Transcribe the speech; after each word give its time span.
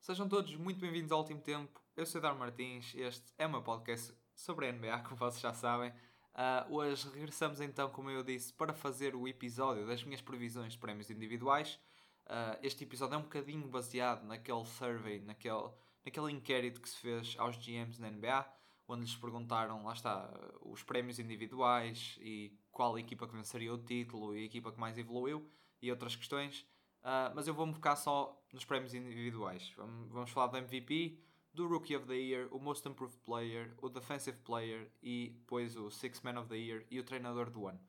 Sejam 0.00 0.26
todos 0.26 0.56
muito 0.56 0.80
bem-vindos 0.80 1.12
ao 1.12 1.18
Último 1.18 1.42
Tempo. 1.42 1.78
Eu 1.94 2.06
sou 2.06 2.22
Dar 2.22 2.34
Martins, 2.34 2.94
este 2.94 3.34
é 3.36 3.46
o 3.46 3.50
meu 3.50 3.62
podcast 3.62 4.14
sobre 4.34 4.66
a 4.66 4.72
NBA, 4.72 5.00
como 5.00 5.16
vocês 5.16 5.42
já 5.42 5.52
sabem. 5.52 5.90
Uh, 5.90 6.74
hoje 6.74 7.06
regressamos 7.10 7.60
então, 7.60 7.90
como 7.90 8.08
eu 8.08 8.24
disse, 8.24 8.50
para 8.54 8.72
fazer 8.72 9.14
o 9.14 9.28
episódio 9.28 9.86
das 9.86 10.02
minhas 10.02 10.22
previsões 10.22 10.72
de 10.72 10.78
prémios 10.78 11.10
individuais. 11.10 11.78
Uh, 12.24 12.56
este 12.62 12.84
episódio 12.84 13.16
é 13.16 13.18
um 13.18 13.24
bocadinho 13.24 13.68
baseado 13.68 14.24
naquele 14.24 14.64
survey, 14.64 15.20
naquele, 15.20 15.68
naquele 16.02 16.32
inquérito 16.32 16.80
que 16.80 16.88
se 16.88 16.96
fez 16.96 17.36
aos 17.38 17.58
GMs 17.58 18.00
na 18.00 18.10
NBA, 18.10 18.50
onde 18.88 19.02
lhes 19.02 19.16
perguntaram, 19.16 19.84
lá 19.84 19.92
está, 19.92 20.32
os 20.62 20.82
prémios 20.82 21.18
individuais 21.18 22.16
e 22.22 22.58
qual 22.72 22.98
equipa 22.98 23.28
que 23.28 23.36
venceria 23.36 23.72
o 23.74 23.78
título 23.78 24.34
e 24.34 24.40
a 24.40 24.46
equipa 24.46 24.72
que 24.72 24.80
mais 24.80 24.96
evoluiu 24.96 25.46
e 25.82 25.90
outras 25.90 26.16
questões. 26.16 26.66
Uh, 27.02 27.32
mas 27.34 27.48
eu 27.48 27.54
vou-me 27.54 27.72
focar 27.72 27.96
só 27.96 28.42
nos 28.52 28.64
prémios 28.64 28.94
individuais. 28.94 29.72
Vamos, 29.76 30.10
vamos 30.10 30.30
falar 30.30 30.48
do 30.48 30.58
MVP, 30.58 31.18
do 31.52 31.66
Rookie 31.66 31.96
of 31.96 32.06
the 32.06 32.14
Year, 32.14 32.48
o 32.50 32.58
Most 32.58 32.86
Improved 32.88 33.18
Player, 33.20 33.72
o 33.78 33.88
Defensive 33.88 34.38
Player 34.38 34.90
e 35.02 35.30
depois 35.38 35.76
o 35.76 35.90
Six 35.90 36.20
Man 36.20 36.38
of 36.38 36.48
the 36.48 36.56
Year 36.56 36.86
e 36.90 37.00
o 37.00 37.04
Treinador 37.04 37.50
do 37.50 37.66
Ano. 37.66 37.80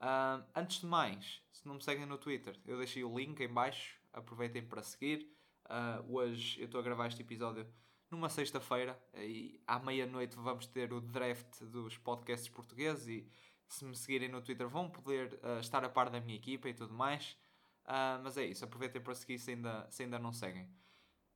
Uh, 0.00 0.44
antes 0.54 0.80
de 0.80 0.86
mais, 0.86 1.42
se 1.50 1.66
não 1.66 1.74
me 1.74 1.82
seguem 1.82 2.06
no 2.06 2.18
Twitter, 2.18 2.58
eu 2.64 2.78
deixei 2.78 3.02
o 3.02 3.18
link 3.18 3.40
em 3.40 3.48
baixo, 3.48 3.98
aproveitem 4.12 4.62
para 4.62 4.82
seguir. 4.82 5.32
Uh, 5.66 6.16
hoje 6.16 6.60
eu 6.60 6.66
estou 6.66 6.80
a 6.80 6.82
gravar 6.82 7.08
este 7.08 7.22
episódio 7.22 7.66
numa 8.10 8.28
sexta-feira 8.28 8.98
e 9.14 9.60
à 9.66 9.78
meia-noite 9.78 10.36
vamos 10.36 10.66
ter 10.66 10.92
o 10.92 11.00
draft 11.00 11.62
dos 11.64 11.98
podcasts 11.98 12.48
portugueses 12.48 13.06
e 13.06 13.28
se 13.68 13.84
me 13.84 13.94
seguirem 13.94 14.30
no 14.30 14.40
Twitter 14.40 14.66
vão 14.66 14.88
poder 14.88 15.38
uh, 15.42 15.60
estar 15.60 15.84
a 15.84 15.88
par 15.88 16.08
da 16.08 16.20
minha 16.20 16.36
equipa 16.36 16.68
e 16.68 16.74
tudo 16.74 16.94
mais. 16.94 17.36
Uh, 17.88 18.20
mas 18.22 18.36
é 18.36 18.44
isso, 18.44 18.62
aproveitem 18.66 19.00
para 19.00 19.14
seguir 19.14 19.38
se 19.38 19.52
ainda, 19.52 19.86
se 19.90 20.02
ainda 20.02 20.18
não 20.18 20.30
seguem. 20.30 20.68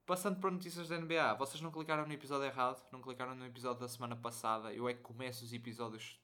Passando 0.04 0.38
para 0.38 0.50
notícias 0.50 0.86
da 0.86 0.98
NBA, 0.98 1.34
vocês 1.34 1.62
não 1.62 1.70
clicaram 1.70 2.06
no 2.06 2.12
episódio 2.12 2.44
errado, 2.44 2.86
não 2.92 3.00
clicaram 3.00 3.34
no 3.34 3.46
episódio 3.46 3.80
da 3.80 3.88
semana 3.88 4.14
passada. 4.14 4.70
Eu 4.70 4.86
é 4.86 4.92
que 4.92 5.00
começo 5.00 5.44
os 5.44 5.52
episódios 5.54 6.20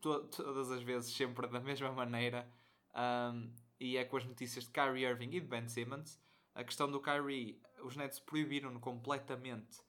to 0.00 0.28
todas 0.28 0.70
as 0.70 0.82
vezes, 0.82 1.12
sempre 1.12 1.48
da 1.48 1.58
mesma 1.58 1.90
maneira. 1.90 2.48
Um, 2.94 3.52
e 3.80 3.96
é 3.96 4.04
com 4.04 4.16
as 4.16 4.24
notícias 4.24 4.64
de 4.64 4.70
Kyrie 4.70 5.04
Irving 5.04 5.30
e 5.30 5.40
de 5.40 5.46
Ben 5.46 5.66
Simmons. 5.68 6.20
A 6.54 6.62
questão 6.62 6.88
do 6.88 7.00
Kyrie, 7.00 7.60
os 7.82 7.96
Nets 7.96 8.20
proibiram-no 8.20 8.78
completamente 8.78 9.80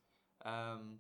um, 0.44 0.98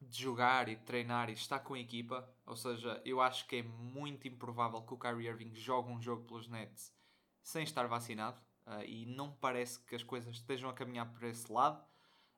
de 0.00 0.22
jogar 0.22 0.70
e 0.70 0.76
de 0.76 0.84
treinar 0.84 1.28
e 1.28 1.34
estar 1.34 1.58
com 1.58 1.74
a 1.74 1.78
equipa. 1.78 2.26
Ou 2.46 2.56
seja, 2.56 3.02
eu 3.04 3.20
acho 3.20 3.46
que 3.46 3.56
é 3.56 3.62
muito 3.62 4.26
improvável 4.26 4.80
que 4.80 4.94
o 4.94 4.98
Kyrie 4.98 5.28
Irving 5.28 5.54
jogue 5.54 5.92
um 5.92 6.00
jogo 6.00 6.24
pelos 6.24 6.48
Nets 6.48 6.95
sem 7.46 7.62
estar 7.62 7.86
vacinado 7.86 8.40
uh, 8.66 8.82
e 8.84 9.06
não 9.06 9.30
parece 9.30 9.78
que 9.84 9.94
as 9.94 10.02
coisas 10.02 10.34
estejam 10.34 10.68
a 10.68 10.72
caminhar 10.72 11.06
por 11.12 11.22
esse 11.22 11.50
lado. 11.50 11.80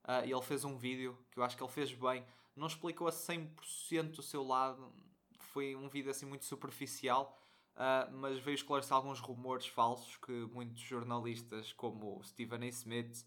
Uh, 0.05 0.23
ele 0.23 0.43
fez 0.43 0.67
um 0.67 0.77
vídeo 0.77 1.19
que 1.31 1.39
eu 1.39 1.43
acho 1.43 1.57
que 1.57 1.63
ele 1.63 1.73
fez 1.73 1.95
bem, 1.95 2.23
não 2.55 2.67
explicou 2.67 3.09
a 3.09 3.11
100% 3.11 4.19
o 4.19 4.23
seu 4.23 4.47
lado, 4.47 4.93
foi 5.39 5.75
um 5.75 5.89
vídeo 5.89 6.11
assim 6.11 6.27
muito 6.27 6.45
superficial, 6.45 7.41
uh, 7.75 8.15
mas 8.19 8.39
veio 8.39 8.55
esclarecer 8.55 8.93
alguns 8.93 9.19
rumores 9.19 9.67
falsos 9.67 10.15
que 10.17 10.31
muitos 10.53 10.83
jornalistas, 10.83 11.73
como 11.73 12.23
Stephen 12.23 12.65
A. 12.65 12.69
Smith, 12.69 13.25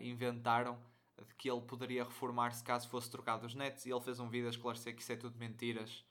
inventaram 0.00 0.78
de 1.26 1.34
que 1.34 1.50
ele 1.50 1.62
poderia 1.62 2.04
reformar-se 2.04 2.62
caso 2.62 2.88
fosse 2.88 3.10
trocado 3.10 3.46
os 3.46 3.54
Nets, 3.54 3.84
e 3.84 3.90
ele 3.90 4.00
fez 4.00 4.18
um 4.18 4.28
vídeo 4.28 4.46
a 4.46 4.50
esclarecer 4.50 4.94
que 4.94 5.02
isso 5.02 5.12
é 5.12 5.16
tudo 5.16 5.38
mentiras. 5.38 6.04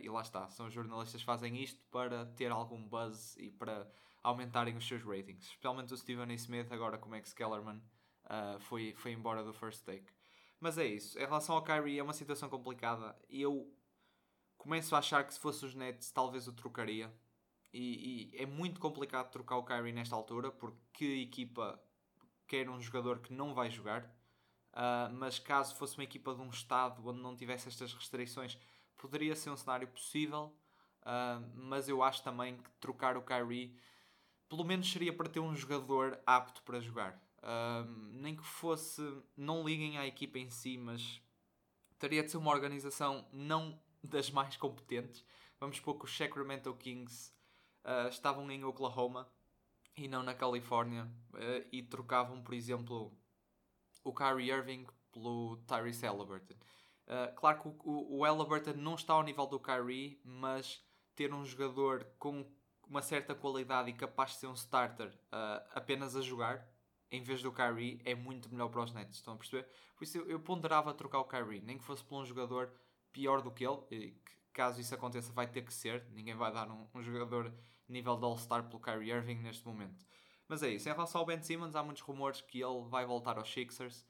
e 0.00 0.08
lá 0.08 0.22
está, 0.22 0.48
são 0.48 0.70
jornalistas 0.70 1.20
que 1.20 1.26
fazem 1.26 1.62
isto 1.62 1.82
para 1.90 2.24
ter 2.26 2.50
algum 2.50 2.82
buzz 2.82 3.36
e 3.36 3.50
para 3.50 3.86
aumentarem 4.22 4.76
os 4.76 4.86
seus 4.86 5.02
ratings. 5.02 5.44
Especialmente 5.46 5.92
o 5.92 5.96
Stephen 5.96 6.30
A. 6.30 6.34
Smith, 6.34 6.70
agora 6.72 6.98
como 6.98 7.20
que 7.20 7.34
Kellerman 7.34 7.82
uh, 8.24 8.60
foi, 8.60 8.94
foi 8.96 9.12
embora 9.12 9.42
do 9.42 9.52
first 9.52 9.84
take. 9.84 10.06
Mas 10.60 10.78
é 10.78 10.86
isso. 10.86 11.18
Em 11.18 11.22
relação 11.24 11.56
ao 11.56 11.62
Kyrie, 11.62 11.98
é 11.98 12.02
uma 12.02 12.12
situação 12.12 12.48
complicada. 12.48 13.16
E 13.28 13.42
eu 13.42 13.68
começo 14.56 14.94
a 14.94 15.00
achar 15.00 15.24
que 15.24 15.34
se 15.34 15.40
fosse 15.40 15.66
os 15.66 15.74
Nets, 15.74 16.12
talvez 16.12 16.46
o 16.46 16.52
trocaria. 16.52 17.12
E, 17.72 18.30
e, 18.32 18.36
é 18.40 18.46
muito 18.46 18.78
complicado 18.78 19.30
trocar 19.30 19.56
o 19.56 19.64
Kyrie 19.64 19.92
nesta 19.92 20.14
altura, 20.14 20.52
porque 20.52 20.78
que 20.92 21.22
equipa 21.22 21.82
quer 22.46 22.68
um 22.68 22.80
jogador 22.80 23.18
que 23.18 23.32
não 23.32 23.54
vai 23.54 23.70
jogar. 23.70 24.04
Uh, 24.72 25.12
mas 25.12 25.38
caso 25.38 25.74
fosse 25.74 25.98
uma 25.98 26.04
equipa 26.04 26.34
de 26.34 26.40
um 26.40 26.48
estado 26.48 27.06
onde 27.06 27.20
não 27.20 27.34
tivesse 27.34 27.68
estas 27.68 27.92
restrições, 27.92 28.56
poderia 28.96 29.34
ser 29.34 29.50
um 29.50 29.56
cenário 29.56 29.88
possível. 29.88 30.56
Uh, 31.00 31.44
mas 31.56 31.88
eu 31.88 32.02
acho 32.02 32.22
também 32.22 32.56
que 32.56 32.70
trocar 32.78 33.16
o 33.16 33.22
Kyrie 33.22 33.76
pelo 34.52 34.64
menos 34.64 34.92
seria 34.92 35.14
para 35.14 35.30
ter 35.30 35.40
um 35.40 35.56
jogador 35.56 36.20
apto 36.26 36.62
para 36.62 36.78
jogar. 36.78 37.18
Um, 37.42 38.10
nem 38.20 38.36
que 38.36 38.44
fosse, 38.44 39.02
não 39.34 39.64
liguem 39.64 39.96
à 39.96 40.06
equipa 40.06 40.38
em 40.38 40.50
si, 40.50 40.76
mas 40.76 41.22
teria 41.98 42.22
de 42.22 42.30
ser 42.30 42.36
uma 42.36 42.50
organização 42.50 43.26
não 43.32 43.80
das 44.04 44.30
mais 44.30 44.54
competentes. 44.58 45.24
Vamos 45.58 45.78
supor 45.78 45.98
que 45.98 46.04
os 46.04 46.14
Sacramento 46.14 46.74
Kings 46.74 47.32
uh, 47.82 48.08
estavam 48.10 48.50
em 48.50 48.62
Oklahoma 48.62 49.26
e 49.96 50.06
não 50.06 50.22
na 50.22 50.34
Califórnia 50.34 51.04
uh, 51.32 51.66
e 51.72 51.82
trocavam, 51.82 52.42
por 52.42 52.52
exemplo, 52.52 53.10
o 54.04 54.12
Kyrie 54.12 54.50
Irving 54.50 54.86
pelo 55.12 55.56
Tyrese 55.66 56.04
Halliburton. 56.04 56.56
Uh, 57.06 57.34
claro 57.36 57.58
que 57.58 57.68
o, 57.68 58.18
o 58.18 58.22
Halliburton 58.22 58.74
não 58.74 58.96
está 58.96 59.14
ao 59.14 59.22
nível 59.22 59.46
do 59.46 59.58
Kyrie, 59.58 60.20
mas 60.22 60.84
ter 61.14 61.32
um 61.32 61.42
jogador 61.42 62.06
com 62.18 62.46
uma 62.92 63.00
certa 63.00 63.34
qualidade 63.34 63.88
e 63.88 63.94
capaz 63.94 64.32
de 64.32 64.36
ser 64.36 64.46
um 64.48 64.52
starter 64.52 65.08
uh, 65.08 65.64
apenas 65.74 66.14
a 66.14 66.20
jogar, 66.20 66.68
em 67.10 67.22
vez 67.22 67.42
do 67.42 67.50
Kyrie, 67.50 67.98
é 68.04 68.14
muito 68.14 68.50
melhor 68.50 68.68
para 68.68 68.82
os 68.82 68.92
Nets. 68.92 69.16
Estão 69.16 69.32
a 69.32 69.36
perceber? 69.38 69.66
Por 69.96 70.04
isso 70.04 70.18
eu, 70.18 70.28
eu 70.28 70.38
ponderava 70.38 70.92
trocar 70.92 71.20
o 71.20 71.24
Kyrie, 71.24 71.62
nem 71.62 71.78
que 71.78 71.84
fosse 71.84 72.04
por 72.04 72.20
um 72.20 72.24
jogador 72.26 72.70
pior 73.10 73.40
do 73.40 73.50
que 73.50 73.64
ele, 73.64 73.78
que, 73.88 74.14
caso 74.52 74.78
isso 74.78 74.94
aconteça, 74.94 75.32
vai 75.32 75.46
ter 75.46 75.62
que 75.62 75.72
ser. 75.72 76.04
Ninguém 76.10 76.34
vai 76.34 76.52
dar 76.52 76.70
um, 76.70 76.86
um 76.94 77.02
jogador 77.02 77.50
nível 77.88 78.14
de 78.14 78.24
All-Star 78.24 78.64
pelo 78.64 78.78
Kyrie 78.78 79.10
Irving 79.10 79.36
neste 79.36 79.66
momento. 79.66 80.04
Mas 80.46 80.62
é 80.62 80.68
isso. 80.68 80.86
Em 80.86 80.92
relação 80.92 81.22
ao 81.22 81.26
Ben 81.26 81.40
Simmons, 81.40 81.74
há 81.74 81.82
muitos 81.82 82.02
rumores 82.02 82.42
que 82.42 82.60
ele 82.60 82.82
vai 82.90 83.06
voltar 83.06 83.38
aos 83.38 83.50
Sixers. 83.50 84.06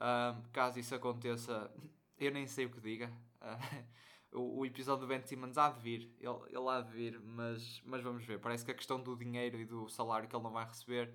Um, 0.00 0.42
caso 0.50 0.80
isso 0.80 0.92
aconteça, 0.92 1.70
eu 2.18 2.32
nem 2.32 2.48
sei 2.48 2.66
o 2.66 2.70
que 2.70 2.80
diga. 2.80 3.12
Uh, 3.40 3.84
o, 4.34 4.66
episódio 4.66 5.06
do 5.06 5.08
Ben 5.08 5.22
Simmons 5.22 5.56
há 5.56 5.70
de 5.70 5.80
vir, 5.80 6.12
ele, 6.20 6.38
ele 6.48 6.68
há 6.68 6.80
de 6.80 6.92
vir, 6.92 7.20
mas, 7.20 7.80
mas 7.84 8.02
vamos 8.02 8.24
ver. 8.24 8.40
Parece 8.40 8.64
que 8.64 8.70
a 8.70 8.74
questão 8.74 9.00
do 9.00 9.16
dinheiro 9.16 9.58
e 9.58 9.64
do 9.64 9.88
salário 9.88 10.28
que 10.28 10.34
ele 10.34 10.42
não 10.42 10.50
vai 10.50 10.66
receber 10.66 11.14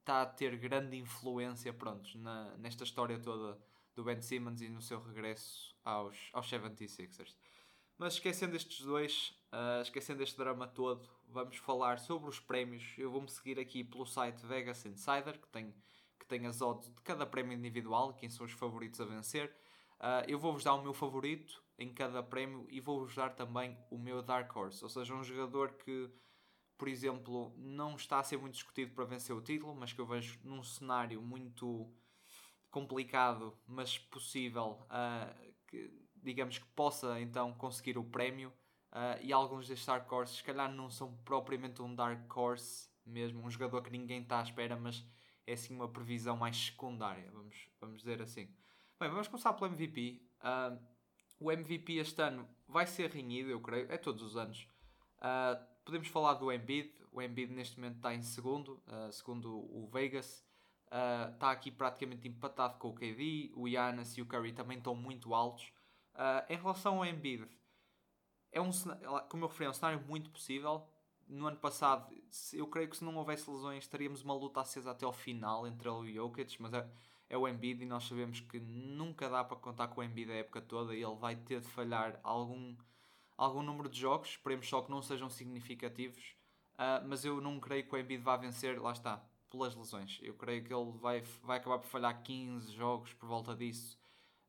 está 0.00 0.22
a 0.22 0.26
ter 0.26 0.56
grande 0.58 0.96
influência 0.96 1.72
pronto, 1.72 2.18
na, 2.18 2.56
nesta 2.58 2.84
história 2.84 3.18
toda 3.18 3.58
do 3.94 4.04
Ben 4.04 4.20
Simmons 4.20 4.60
e 4.60 4.68
no 4.68 4.82
seu 4.82 5.00
regresso 5.00 5.74
aos, 5.84 6.28
aos 6.32 6.50
76ers. 6.50 7.36
Mas 7.96 8.14
esquecendo 8.14 8.56
estes 8.56 8.84
dois, 8.84 9.34
uh, 9.52 9.80
esquecendo 9.80 10.22
este 10.22 10.36
drama 10.36 10.66
todo, 10.66 11.08
vamos 11.28 11.56
falar 11.56 12.00
sobre 12.00 12.28
os 12.28 12.40
prémios. 12.40 12.92
Eu 12.98 13.10
vou-me 13.10 13.30
seguir 13.30 13.58
aqui 13.60 13.84
pelo 13.84 14.04
site 14.04 14.44
Vegas 14.44 14.84
Insider, 14.84 15.40
que 15.40 15.48
tem, 15.48 15.72
que 16.18 16.26
tem 16.26 16.46
as 16.46 16.60
odds 16.60 16.92
de 16.92 17.00
cada 17.02 17.24
prémio 17.24 17.56
individual, 17.56 18.12
quem 18.12 18.28
são 18.28 18.44
os 18.44 18.52
favoritos 18.52 19.00
a 19.00 19.04
vencer. 19.04 19.54
Uh, 20.00 20.26
eu 20.26 20.38
vou-vos 20.38 20.64
dar 20.64 20.74
o 20.74 20.82
meu 20.82 20.92
favorito 20.92 21.63
em 21.78 21.92
cada 21.92 22.22
prémio 22.22 22.66
e 22.70 22.80
vou-vos 22.80 23.14
dar 23.14 23.30
também 23.30 23.76
o 23.90 23.98
meu 23.98 24.22
Dark 24.22 24.54
Horse, 24.54 24.82
ou 24.82 24.88
seja, 24.88 25.14
um 25.14 25.24
jogador 25.24 25.72
que, 25.72 26.10
por 26.78 26.88
exemplo, 26.88 27.52
não 27.56 27.96
está 27.96 28.18
a 28.18 28.22
ser 28.22 28.36
muito 28.36 28.54
discutido 28.54 28.92
para 28.92 29.04
vencer 29.04 29.34
o 29.34 29.40
título, 29.40 29.74
mas 29.74 29.92
que 29.92 30.00
eu 30.00 30.06
vejo 30.06 30.38
num 30.44 30.62
cenário 30.62 31.20
muito 31.20 31.90
complicado, 32.70 33.56
mas 33.66 33.98
possível, 33.98 34.80
uh, 34.84 35.54
que, 35.66 35.90
digamos 36.16 36.58
que 36.58 36.66
possa 36.68 37.20
então 37.20 37.52
conseguir 37.54 37.98
o 37.98 38.04
prémio. 38.04 38.52
Uh, 38.90 39.18
e 39.22 39.32
alguns 39.32 39.66
destes 39.66 39.86
Dark 39.86 40.10
Horse, 40.10 40.36
se 40.36 40.44
calhar, 40.44 40.72
não 40.72 40.88
são 40.88 41.16
propriamente 41.24 41.82
um 41.82 41.92
Dark 41.92 42.36
Horse 42.36 42.88
mesmo, 43.04 43.44
um 43.44 43.50
jogador 43.50 43.82
que 43.82 43.90
ninguém 43.90 44.22
está 44.22 44.38
à 44.38 44.42
espera, 44.42 44.76
mas 44.76 45.04
é 45.46 45.52
assim 45.52 45.74
uma 45.74 45.88
previsão 45.88 46.36
mais 46.36 46.56
secundária, 46.56 47.30
vamos, 47.32 47.68
vamos 47.80 47.98
dizer 47.98 48.22
assim. 48.22 48.48
Bem, 48.98 49.10
vamos 49.10 49.28
começar 49.28 49.52
pelo 49.52 49.72
MVP. 49.72 50.22
Uh, 50.40 50.93
o 51.44 51.52
MVP 51.52 51.98
este 51.98 52.22
ano 52.22 52.48
vai 52.66 52.86
ser 52.86 53.10
renhido, 53.10 53.50
eu 53.50 53.60
creio, 53.60 53.92
é 53.92 53.98
todos 53.98 54.22
os 54.22 54.34
anos. 54.34 54.66
Uh, 55.18 55.62
podemos 55.84 56.08
falar 56.08 56.34
do 56.34 56.50
Embiid. 56.50 56.90
O 57.12 57.20
Embiid 57.20 57.52
neste 57.52 57.78
momento 57.78 57.96
está 57.96 58.14
em 58.14 58.22
segundo, 58.22 58.82
uh, 58.88 59.12
segundo 59.12 59.54
o 59.54 59.86
Vegas. 59.92 60.42
Uh, 60.86 61.34
está 61.34 61.50
aqui 61.50 61.70
praticamente 61.70 62.26
empatado 62.26 62.78
com 62.78 62.88
o 62.88 62.94
KD. 62.94 63.52
O 63.54 63.68
Giannis 63.68 64.16
e 64.16 64.22
o 64.22 64.26
Curry 64.26 64.54
também 64.54 64.78
estão 64.78 64.94
muito 64.94 65.34
altos. 65.34 65.70
em 66.48 66.56
relação 66.56 66.98
ao 66.98 67.04
Embiid, 67.04 67.46
é 68.50 68.60
um, 68.60 68.70
como 69.28 69.44
eu 69.44 69.48
referi, 69.48 69.66
é 69.66 69.70
um 69.70 69.74
cenário 69.74 70.02
muito 70.06 70.30
possível. 70.30 70.88
No 71.28 71.46
ano 71.46 71.58
passado, 71.58 72.14
eu 72.54 72.66
creio 72.68 72.88
que 72.88 72.96
se 72.96 73.04
não 73.04 73.16
houvesse 73.16 73.50
lesões, 73.50 73.86
teríamos 73.86 74.22
uma 74.22 74.34
luta 74.34 74.60
acesa 74.60 74.92
até 74.92 75.04
ao 75.04 75.12
final 75.12 75.66
entre 75.66 75.88
ele 75.88 76.12
e 76.12 76.20
o 76.20 76.28
Jokic, 76.28 76.60
mas 76.60 76.72
é, 76.72 76.88
é 77.28 77.36
o 77.36 77.48
Embiid 77.48 77.82
e 77.82 77.86
nós 77.86 78.04
sabemos 78.04 78.40
que 78.40 78.60
nunca 78.60 79.28
dá 79.28 79.42
para 79.42 79.56
contar 79.56 79.88
com 79.88 80.00
o 80.00 80.04
Embiid 80.04 80.30
a 80.30 80.36
época 80.36 80.60
toda 80.60 80.94
e 80.94 81.02
ele 81.02 81.16
vai 81.16 81.36
ter 81.36 81.60
de 81.60 81.68
falhar 81.68 82.18
algum, 82.22 82.76
algum 83.36 83.62
número 83.62 83.88
de 83.88 83.98
jogos, 83.98 84.30
esperemos 84.30 84.68
só 84.68 84.82
que 84.82 84.90
não 84.90 85.02
sejam 85.02 85.28
significativos, 85.28 86.36
uh, 86.74 87.06
mas 87.06 87.24
eu 87.24 87.40
não 87.40 87.58
creio 87.58 87.86
que 87.86 87.94
o 87.94 87.98
Embiid 87.98 88.22
vá 88.22 88.36
vencer, 88.36 88.80
lá 88.80 88.92
está, 88.92 89.24
pelas 89.50 89.74
lesões. 89.74 90.20
Eu 90.22 90.34
creio 90.34 90.64
que 90.64 90.72
ele 90.72 90.92
vai, 90.98 91.22
vai 91.42 91.58
acabar 91.58 91.78
por 91.78 91.86
falhar 91.86 92.22
15 92.22 92.72
jogos 92.72 93.12
por 93.14 93.28
volta 93.28 93.54
disso. 93.54 93.98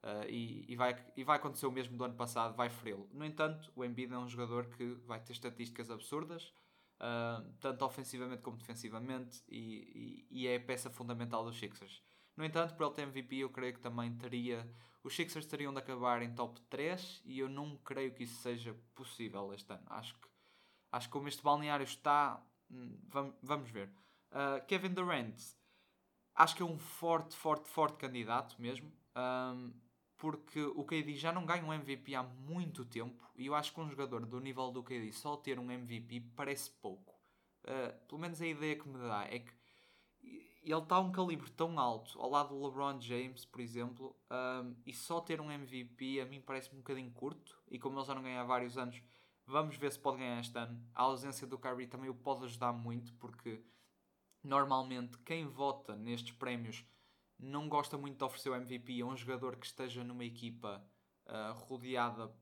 Uh, 0.04 0.30
e, 0.30 0.66
e, 0.68 0.76
vai, 0.76 0.96
e 1.18 1.24
vai 1.24 1.38
acontecer 1.38 1.66
o 1.66 1.72
mesmo 1.72 1.98
do 1.98 2.04
ano 2.04 2.14
passado, 2.14 2.56
vai 2.56 2.70
feri-lo. 2.70 3.10
No 3.12 3.26
entanto, 3.26 3.72
o 3.76 3.84
Embiid 3.84 4.14
é 4.14 4.18
um 4.18 4.28
jogador 4.28 4.68
que 4.68 4.86
vai 5.08 5.20
ter 5.20 5.32
estatísticas 5.32 5.90
absurdas, 5.90 6.54
uh, 7.00 7.44
tanto 7.60 7.84
ofensivamente 7.84 8.44
como 8.44 8.56
defensivamente, 8.56 9.44
e, 9.50 10.28
e, 10.30 10.44
e, 10.44 10.48
é 10.48 10.58
a 10.58 10.60
peça 10.60 10.92
fundamental 10.92 11.44
dos 11.44 11.58
Sixers. 11.58 12.04
No 12.36 12.44
entanto, 12.44 12.76
para 12.76 12.86
ele 12.86 12.96
ter 12.96 13.02
MVP, 13.04 13.38
eu 13.38 13.50
creio 13.50 13.74
que 13.74 13.80
também 13.80 14.14
teria. 14.16 14.70
Os 15.04 15.16
Sixers 15.16 15.46
teriam 15.46 15.74
de 15.74 15.80
acabar 15.80 16.22
em 16.22 16.34
top 16.34 16.60
3 16.70 17.22
e 17.26 17.40
eu 17.40 17.48
não 17.48 17.78
creio 17.78 18.14
que 18.14 18.24
isso 18.24 18.42
seja 18.42 18.76
possível 18.94 19.54
este 19.54 19.72
ano. 19.72 19.86
Acho 19.88 20.16
que, 20.16 20.28
acho 20.92 21.08
que 21.08 21.14
como 21.14 21.28
este 21.28 21.44
balneário 21.44 21.84
está, 21.84 22.44
hum, 22.70 22.98
vamos, 23.42 23.70
ver. 23.70 23.90
Uh, 24.32 24.66
Kevin 24.68 24.94
Durant, 24.94 25.40
acho 26.34 26.56
que 26.56 26.64
é 26.64 26.66
um 26.66 26.78
forte, 26.78 27.36
forte, 27.36 27.70
forte 27.70 27.98
candidato 27.98 28.60
mesmo. 28.60 28.92
Um, 29.16 29.74
porque 30.18 30.62
o 30.62 30.84
KD 30.84 31.16
já 31.16 31.32
não 31.32 31.46
ganha 31.46 31.64
um 31.64 31.74
MVP 31.74 32.16
há 32.16 32.24
muito 32.24 32.86
tempo 32.86 33.24
e 33.36 33.46
eu 33.46 33.56
acho 33.56 33.74
que 33.74 33.80
um 33.80 33.90
jogador 33.90 34.26
do 34.26 34.40
nível 34.40 34.72
do 34.72 34.82
KD 34.82 35.12
só 35.12 35.36
ter 35.36 35.60
um 35.60 35.70
MVP 35.70 36.22
parece 36.36 36.72
pouco. 36.82 37.14
Uh, 37.64 38.08
pelo 38.08 38.22
menos 38.22 38.42
a 38.42 38.48
ideia 38.48 38.76
que 38.76 38.88
me 38.88 38.98
dá 38.98 39.26
é 39.26 39.40
que 39.40 39.52
ele 40.72 40.82
está 40.82 40.96
a 40.96 41.00
um 41.00 41.12
calibre 41.12 41.50
tão 41.52 41.80
alto 41.80 42.20
ao 42.20 42.30
lado 42.30 42.50
do 42.50 42.66
LeBron 42.66 43.00
James, 43.00 43.46
por 43.46 43.62
exemplo, 43.62 44.16
um, 44.32 44.76
e 44.86 44.94
só 44.94 45.22
ter 45.22 45.40
um 45.40 45.52
MVP 45.52 46.20
a 46.20 46.26
mim 46.26 46.42
parece 46.42 46.74
um 46.74 46.78
bocadinho 46.78 47.12
curto. 47.12 47.62
E 47.70 47.78
como 47.78 48.00
ele 48.00 48.06
já 48.06 48.16
não 48.16 48.24
ganha 48.24 48.42
há 48.42 48.44
vários 48.44 48.78
anos, 48.78 49.02
vamos 49.46 49.78
ver 49.78 49.92
se 49.92 50.00
pode 50.00 50.18
ganhar 50.18 50.40
este 50.40 50.58
ano. 50.58 50.82
A 50.94 51.04
ausência 51.04 51.46
do 51.46 51.58
Kyrie 51.58 51.88
também 51.88 52.10
o 52.10 52.16
pode 52.16 52.46
ajudar 52.46 52.74
muito, 52.74 53.14
porque 53.16 53.64
normalmente 54.44 55.18
quem 55.20 55.46
vota 55.46 55.96
nestes 55.96 56.32
prémios 56.32 56.84
não 57.38 57.68
gosta 57.68 57.98
muito 57.98 58.18
de 58.18 58.24
oferecer 58.24 58.50
o 58.50 58.56
MVP 58.56 59.02
a 59.02 59.06
um 59.06 59.16
jogador 59.16 59.58
que 59.58 59.66
esteja 59.66 60.04
numa 60.04 60.24
equipa 60.24 60.84
uh, 61.28 61.54
rodeada 61.54 62.34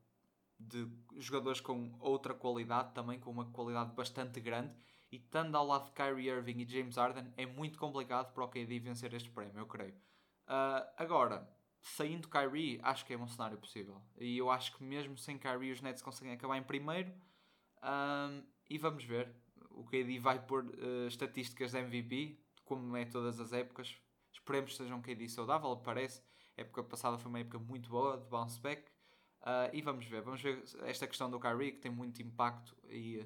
de 0.58 0.88
jogadores 1.16 1.60
com 1.60 1.94
outra 1.98 2.32
qualidade, 2.32 2.94
também 2.94 3.18
com 3.18 3.30
uma 3.30 3.46
qualidade 3.46 3.92
bastante 3.92 4.40
grande. 4.40 4.74
E 5.14 5.18
estando 5.18 5.54
ao 5.54 5.64
lado 5.64 5.84
de 5.84 5.92
Kyrie 5.92 6.28
Irving 6.28 6.58
e 6.58 6.66
James 6.66 6.96
Harden, 6.96 7.32
é 7.36 7.46
muito 7.46 7.78
complicado 7.78 8.34
para 8.34 8.42
o 8.42 8.48
KD 8.48 8.80
vencer 8.80 9.14
este 9.14 9.30
prémio, 9.30 9.60
eu 9.60 9.66
creio. 9.66 9.94
Uh, 10.48 10.82
agora, 10.96 11.48
saindo 11.80 12.26
Kyrie, 12.26 12.80
acho 12.82 13.06
que 13.06 13.14
é 13.14 13.16
um 13.16 13.28
cenário 13.28 13.56
possível. 13.56 14.02
E 14.18 14.36
eu 14.36 14.50
acho 14.50 14.76
que 14.76 14.82
mesmo 14.82 15.16
sem 15.16 15.38
Kyrie, 15.38 15.70
os 15.70 15.80
Nets 15.80 16.02
conseguem 16.02 16.34
acabar 16.34 16.58
em 16.58 16.64
primeiro. 16.64 17.12
Uh, 17.78 18.44
e 18.68 18.76
vamos 18.76 19.04
ver. 19.04 19.32
O 19.70 19.84
KD 19.84 20.18
vai 20.18 20.44
pôr 20.44 20.64
uh, 20.64 21.06
estatísticas 21.06 21.70
de 21.70 21.78
MVP, 21.78 22.36
como 22.64 22.96
é 22.96 23.04
todas 23.04 23.38
as 23.38 23.52
épocas. 23.52 23.96
Esperemos 24.32 24.72
que 24.72 24.78
seja 24.78 24.96
um 24.96 25.00
KD 25.00 25.28
saudável, 25.28 25.76
parece. 25.76 26.24
A 26.58 26.62
época 26.62 26.82
passada 26.82 27.18
foi 27.18 27.28
uma 27.28 27.38
época 27.38 27.60
muito 27.60 27.88
boa 27.88 28.18
de 28.18 28.26
bounce 28.26 28.58
back. 28.60 28.82
Uh, 29.42 29.70
e 29.72 29.80
vamos 29.80 30.06
ver, 30.06 30.22
vamos 30.22 30.42
ver 30.42 30.60
esta 30.82 31.06
questão 31.06 31.30
do 31.30 31.38
Kyrie 31.38 31.70
que 31.70 31.78
tem 31.78 31.92
muito 31.92 32.20
impacto 32.20 32.76
e, 32.88 33.24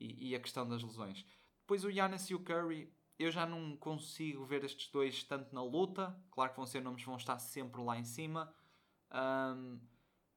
e, 0.00 0.30
e 0.30 0.34
a 0.34 0.40
questão 0.40 0.68
das 0.68 0.82
lesões. 0.82 1.24
Depois 1.60 1.84
o 1.84 1.90
Giannis 1.90 2.30
e 2.30 2.34
o 2.34 2.40
Curry, 2.40 2.92
eu 3.18 3.30
já 3.30 3.44
não 3.46 3.76
consigo 3.76 4.44
ver 4.44 4.64
estes 4.64 4.90
dois 4.90 5.22
tanto 5.24 5.54
na 5.54 5.62
luta. 5.62 6.16
Claro 6.30 6.50
que 6.50 6.56
vão 6.56 6.66
ser 6.66 6.80
nomes 6.80 7.02
vão 7.02 7.16
estar 7.16 7.38
sempre 7.38 7.82
lá 7.82 7.98
em 7.98 8.04
cima. 8.04 8.52
Um, 9.12 9.80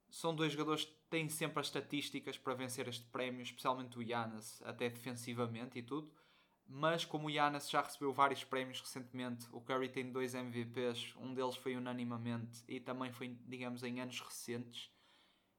são 0.10 0.36
dois 0.36 0.52
jogadores 0.52 0.86
que 0.86 0.94
têm 1.10 1.30
sempre 1.30 1.60
as 1.60 1.68
estatísticas 1.68 2.38
para 2.38 2.54
vencer 2.54 2.88
este 2.88 3.06
prémio, 3.06 3.42
especialmente 3.42 3.98
o 3.98 4.04
Giannis, 4.04 4.62
até 4.64 4.90
defensivamente 4.90 5.80
e 5.80 5.84
tudo 5.84 6.12
mas 6.74 7.04
como 7.04 7.28
o 7.28 7.32
Giannis 7.32 7.70
já 7.70 7.82
recebeu 7.82 8.14
vários 8.14 8.44
prémios 8.46 8.80
recentemente, 8.80 9.46
o 9.52 9.60
Curry 9.60 9.90
tem 9.90 10.10
dois 10.10 10.34
MVPs, 10.34 11.16
um 11.18 11.34
deles 11.34 11.58
foi 11.58 11.76
unanimamente 11.76 12.64
e 12.66 12.80
também 12.80 13.12
foi, 13.12 13.38
digamos, 13.46 13.84
em 13.84 14.00
anos 14.00 14.22
recentes. 14.22 14.90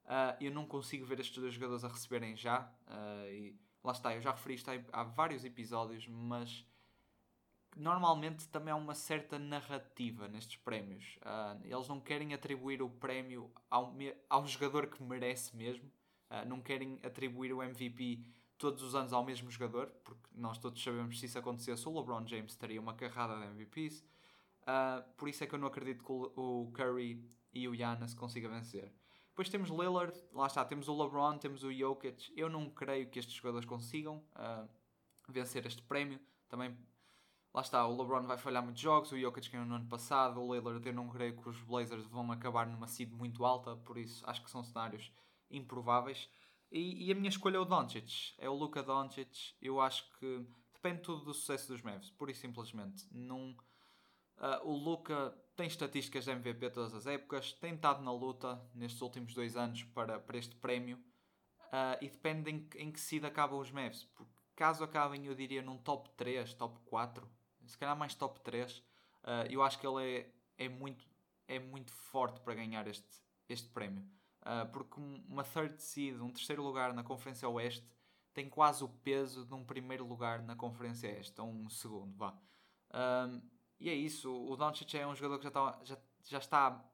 Uh, 0.05 0.35
eu 0.41 0.51
não 0.51 0.67
consigo 0.67 1.05
ver 1.05 1.21
estes 1.21 1.37
dois 1.37 1.55
jogadores 1.55 1.85
a 1.85 1.89
receberem 1.89 2.35
já. 2.35 2.73
Uh, 2.87 3.31
e 3.31 3.61
lá 3.85 3.93
está, 3.93 4.15
eu 4.15 4.21
já 4.21 4.33
referi 4.33 4.55
isto 4.55 4.71
há, 4.93 5.03
vários 5.05 5.45
episódios, 5.45 6.07
mas 6.09 6.67
normalmente 7.77 8.49
também 8.49 8.73
há 8.73 8.77
uma 8.77 8.95
certa 8.95 9.39
narrativa 9.39 10.29
nestes 10.29 10.57
prémios. 10.57 11.19
Uh, 11.23 11.65
eles 11.65 11.89
não 11.89 12.01
querem 12.01 12.35
atribuir 12.35 12.83
o 12.83 12.91
prémio 12.91 13.51
ao, 13.71 13.95
ao 14.29 14.47
jogador 14.47 14.89
que 14.89 15.03
merece 15.03 15.57
mesmo, 15.57 15.91
não 16.47 16.63
querem 16.63 16.99
atribuir 17.03 17.53
o 17.53 17.63
MVP 17.63 18.25
todos 18.63 18.81
os 18.85 18.95
anos 18.95 19.13
ao 19.13 19.25
mesmo 19.25 19.51
jogador, 19.51 19.89
porque 20.05 20.29
nós 20.33 20.57
todos 20.57 20.81
sabemos 20.81 21.15
que 21.15 21.21
se 21.21 21.27
isso 21.27 21.37
acontecesse, 21.37 21.89
o 21.89 21.99
LeBron 21.99 22.25
James 22.25 22.55
teria 22.55 22.81
uma 22.81 22.95
carrada 22.95 23.35
de 23.37 23.47
MVPs. 23.47 23.99
Uh, 24.01 24.05
ah, 24.67 25.05
por 25.17 25.29
isso 25.29 25.43
é 25.43 25.49
que 25.49 25.55
eu 25.57 25.59
não 25.59 25.67
acredito 25.67 26.05
que 26.05 26.13
o 26.13 26.71
Curry 26.73 27.29
e 27.53 27.67
o 27.67 27.75
Giannis 27.75 28.15
consigam 28.15 28.53
vencer. 28.53 28.93
Depois 29.33 29.49
temos 29.49 29.71
Lillard, 29.71 30.15
lá 30.31 30.47
está, 30.47 30.63
temos 30.63 30.89
o 30.89 31.03
LeBron, 31.03 31.39
temos 31.39 31.65
o 31.65 31.73
Jokic. 31.73 32.31
Eu 32.37 32.51
não 32.51 32.69
creio 32.69 33.09
que 33.09 33.19
estes 33.19 33.35
jogadores 33.35 33.67
consigam 33.67 34.23
uh, 34.37 34.69
vencer 35.27 35.65
este 35.65 35.81
prémio. 35.81 36.21
Também, 36.51 36.77
lá 37.55 37.63
está, 37.63 37.87
o 37.87 37.97
LeBron 37.97 38.27
vai 38.27 38.37
falhar 38.37 38.63
muitos 38.63 38.83
jogos, 38.83 39.11
o 39.11 39.19
Jokic 39.19 39.51
ganhou 39.51 39.67
no 39.67 39.77
ano 39.77 39.89
passado, 39.89 40.39
o 40.39 40.55
Lillard 40.55 40.87
eu 40.87 40.93
não 40.93 41.09
creio 41.09 41.35
que 41.35 41.49
os 41.49 41.63
Blazers 41.63 42.07
vão 42.09 42.31
acabar 42.31 42.67
numa 42.67 42.87
seed 42.87 43.11
muito 43.11 43.43
alta, 43.43 43.75
por 43.75 43.97
isso 43.97 44.23
acho 44.29 44.45
que 44.45 44.51
são 44.51 44.63
cenários 44.63 45.11
improváveis. 45.51 46.29
E, 46.71 47.07
e, 47.07 47.11
a 47.13 47.15
minha 47.15 47.31
escolha 47.31 47.57
é 47.57 47.61
o 47.61 47.65
Doncic, 47.65 48.35
é 48.37 48.51
o 48.51 48.55
Luka 48.55 48.83
Doncic. 48.83 49.55
Eu 49.63 49.81
acho 49.81 50.11
que 50.19 50.47
depende 50.75 51.01
tudo 51.01 51.25
do 51.25 51.33
sucesso 51.33 51.69
dos 51.73 51.81
Mavs, 51.81 52.11
pura 52.11 52.33
e 52.33 52.35
simplesmente. 52.35 53.07
Não, 53.11 53.57
uh, 54.37 54.61
o 54.65 54.77
Luka 54.77 55.35
tem 55.63 55.69
estatísticas 55.69 56.25
de 56.25 56.33
MVP 56.33 56.71
todas 56.71 56.93
as 56.93 57.07
épocas, 57.07 57.53
tem 57.53 57.75
estado 57.75 58.03
na 58.03 58.11
luta 58.11 58.61
nestes 58.75 59.01
últimos 59.01 59.33
dois 59.33 59.57
anos 59.57 59.85
para, 59.85 60.19
para 60.19 60.37
este 60.37 60.57
prémio 60.57 60.97
uh, 60.97 61.97
e 62.01 62.09
depende 62.09 62.51
em, 62.51 62.69
em 62.75 62.91
que 62.91 62.99
sida 62.99 63.29
acabam 63.29 63.61
os 63.61 63.71
Mavs. 63.71 64.03
Porque 64.07 64.33
caso 64.57 64.83
acabem, 64.83 65.25
eu 65.25 65.37
diria 65.37 65.63
num 65.63 65.79
top 65.79 66.11
3, 66.17 66.53
top 66.55 66.81
4, 66.87 67.31
se 67.65 67.79
calhar 67.79 67.97
mais 67.97 68.13
top 68.13 68.41
3, 68.41 68.77
uh, 68.77 68.83
ah, 69.23 69.47
eu 69.49 69.63
acho 69.63 69.79
que 69.79 69.87
ele 69.87 70.05
é, 70.05 70.65
é, 70.65 70.69
muito, 70.69 71.07
é 71.47 71.61
muito 71.61 71.93
forte 71.93 72.41
para 72.41 72.55
ganhar 72.55 72.89
este, 72.89 73.23
este 73.49 73.69
prémio. 73.69 74.03
Uh, 74.41 74.69
porque 74.73 75.01
uma 75.29 75.45
third 75.45 75.81
seed, 75.81 76.21
um 76.21 76.31
terceiro 76.31 76.65
lugar 76.65 76.93
na 76.93 77.05
Conferência 77.05 77.49
Oeste, 77.49 77.87
tem 78.35 78.49
quase 78.49 78.83
o 78.83 78.89
peso 78.89 79.47
de 79.47 79.55
um 79.55 79.65
primeiro 79.65 80.05
lugar 80.05 80.43
na 80.43 80.57
Conferência 80.57 81.07
Este, 81.07 81.41
ou 81.41 81.47
um 81.47 81.71
segundo, 81.71 82.17
vá. 82.17 82.37
E 83.83 83.91
é 83.91 83.95
isso, 83.95 84.33
o 84.33 84.57
Doncic 84.57 84.95
é 84.95 85.07
um 85.07 85.15
jogador 85.15 85.39
que 85.39 85.45
já 85.45 85.49
está, 85.49 85.81
já, 85.83 85.99
já 86.25 86.39
está 86.39 86.93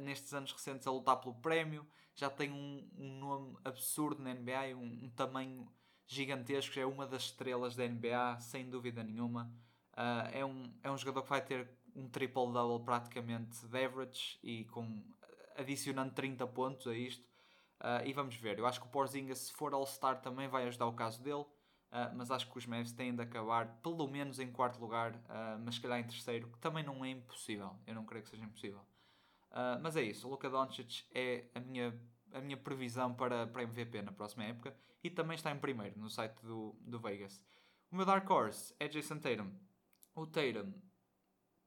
nestes 0.00 0.32
anos 0.32 0.52
recentes 0.52 0.86
a 0.86 0.90
lutar 0.90 1.16
pelo 1.20 1.34
prémio, 1.34 1.86
já 2.14 2.30
tem 2.30 2.52
um, 2.52 2.88
um 2.96 3.18
nome 3.18 3.56
absurdo 3.64 4.22
na 4.22 4.32
NBA, 4.32 4.76
um, 4.76 5.04
um, 5.04 5.10
tamanho 5.10 5.68
gigantesco, 6.06 6.78
é 6.78 6.86
uma 6.86 7.06
das 7.06 7.24
estrelas 7.24 7.74
da 7.74 7.86
NBA, 7.86 8.40
sem 8.40 8.70
dúvida 8.70 9.02
nenhuma. 9.02 9.52
Uh, 9.94 10.28
é, 10.32 10.44
um, 10.44 10.72
é 10.82 10.90
um 10.90 10.96
jogador 10.96 11.22
que 11.22 11.28
vai 11.28 11.44
ter 11.44 11.68
um 11.94 12.08
triple-double 12.08 12.84
praticamente 12.84 13.66
de 13.66 13.84
average 13.84 14.38
e 14.42 14.64
com 14.66 15.04
adicionando 15.56 16.14
30 16.14 16.46
pontos 16.46 16.86
a 16.86 16.94
isto. 16.94 17.26
Uh, 17.80 18.06
e 18.06 18.12
vamos 18.12 18.36
ver. 18.36 18.58
Eu 18.58 18.66
acho 18.66 18.80
que 18.80 18.86
o 18.86 18.90
Porzingis, 18.90 19.38
se 19.38 19.52
for 19.52 19.74
All-Star, 19.74 20.20
também 20.20 20.48
vai 20.48 20.66
ajudar 20.66 20.86
o 20.86 20.92
caso 20.92 21.22
dele. 21.22 21.44
Uh, 21.90 22.14
mas 22.14 22.30
acho 22.30 22.50
que 22.50 22.58
os 22.58 22.66
Mavs 22.66 22.92
têm 22.92 23.14
de 23.14 23.22
acabar 23.22 23.66
pelo 23.82 24.06
menos 24.06 24.38
em 24.38 24.52
quarto 24.52 24.78
lugar, 24.78 25.14
uh, 25.14 25.58
mas 25.64 25.76
se 25.76 25.80
calhar 25.80 25.98
em 25.98 26.04
terceiro, 26.04 26.48
que 26.48 26.58
também 26.58 26.84
não 26.84 27.04
é 27.04 27.10
impossível. 27.10 27.76
Eu 27.86 27.94
não 27.94 28.04
creio 28.04 28.22
que 28.24 28.30
seja 28.30 28.44
impossível. 28.44 28.84
mas 29.82 29.96
é 29.96 30.02
isso. 30.02 30.26
O 30.26 30.30
Luka 30.30 30.50
Doncic 30.50 31.06
é 31.14 31.48
a 31.54 31.60
minha, 31.60 31.98
a 32.32 32.40
minha 32.40 32.56
previsão 32.56 33.14
para, 33.14 33.46
para 33.46 33.62
MVP 33.62 34.02
na 34.02 34.12
próxima 34.12 34.44
época. 34.44 34.76
E 35.02 35.08
também 35.08 35.36
está 35.36 35.50
em 35.50 35.58
primeiro 35.58 35.98
no 35.98 36.10
site 36.10 36.40
do, 36.42 36.76
do 36.80 36.98
Vegas. 36.98 37.42
O 37.90 37.96
meu 37.96 38.04
Dark 38.04 38.28
Horse 38.28 38.74
é 38.78 38.86
Jason 38.88 39.18
Tatum. 39.18 39.50
O 40.14 40.26
Tatum 40.26 40.74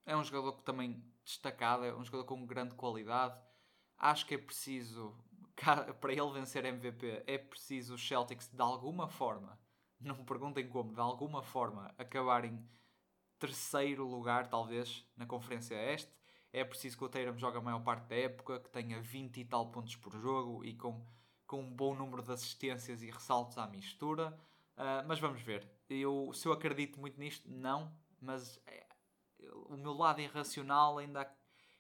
é 0.06 0.16
um 0.16 0.24
jogador 0.24 0.54
que 0.54 0.64
também 0.64 1.04
destacado, 1.24 1.86
é 1.86 1.96
um 1.96 2.04
jogador 2.04 2.26
com 2.26 2.46
grande 2.46 2.76
qualidade 2.76 3.40
Acho 4.02 4.26
que 4.26 4.34
é 4.34 4.38
preciso, 4.40 5.16
para 6.02 6.12
ele 6.12 6.32
vencer 6.32 6.66
MVP, 6.66 7.24
é 7.28 7.38
preciso 7.38 7.94
os 7.94 8.08
Celtics 8.08 8.48
de 8.48 8.60
alguma 8.60 9.08
forma, 9.08 9.60
não 10.02 10.18
me 10.18 10.24
perguntem 10.24 10.68
como, 10.68 10.94
de 10.94 11.00
alguma 11.00 11.42
forma, 11.42 11.94
acabarem 11.98 12.64
terceiro 13.40 14.06
lugar, 14.06 14.48
talvez, 14.48 15.06
na 15.18 15.26
Conferência 15.26 15.76
Este. 15.76 16.12
É 16.54 16.64
preciso 16.64 16.98
que 16.98 17.04
o 17.04 17.10
Tatum 17.10 17.38
jogue 17.38 17.58
a 17.58 17.62
maior 17.62 17.82
parte 17.82 18.08
da 18.08 18.16
época, 18.16 18.60
que 18.60 18.70
tenha 18.70 19.02
20 19.02 19.38
e 19.38 19.46
tal 19.46 19.72
pontos 19.72 19.96
por 19.96 20.14
jogo 20.14 20.64
e 20.66 20.76
com, 20.76 21.06
com 21.48 21.62
um 21.62 21.72
bom 21.72 21.96
número 21.96 22.22
de 22.22 22.32
assistências 22.32 23.02
e 23.02 23.10
ressaltos 23.10 23.58
à 23.58 23.66
mistura. 23.68 24.38
Uh, 24.78 25.08
mas 25.08 25.20
vamos 25.20 25.42
ver. 25.42 25.68
Eu, 25.90 26.32
se 26.34 26.48
eu 26.48 26.52
acredito 26.52 27.00
muito 27.00 27.20
nisto, 27.20 27.50
não. 27.50 27.92
Mas 28.20 28.60
é, 28.68 28.86
o 29.70 29.78
meu 29.78 29.94
lado 29.94 30.22
irracional 30.22 30.98
ainda 30.98 31.26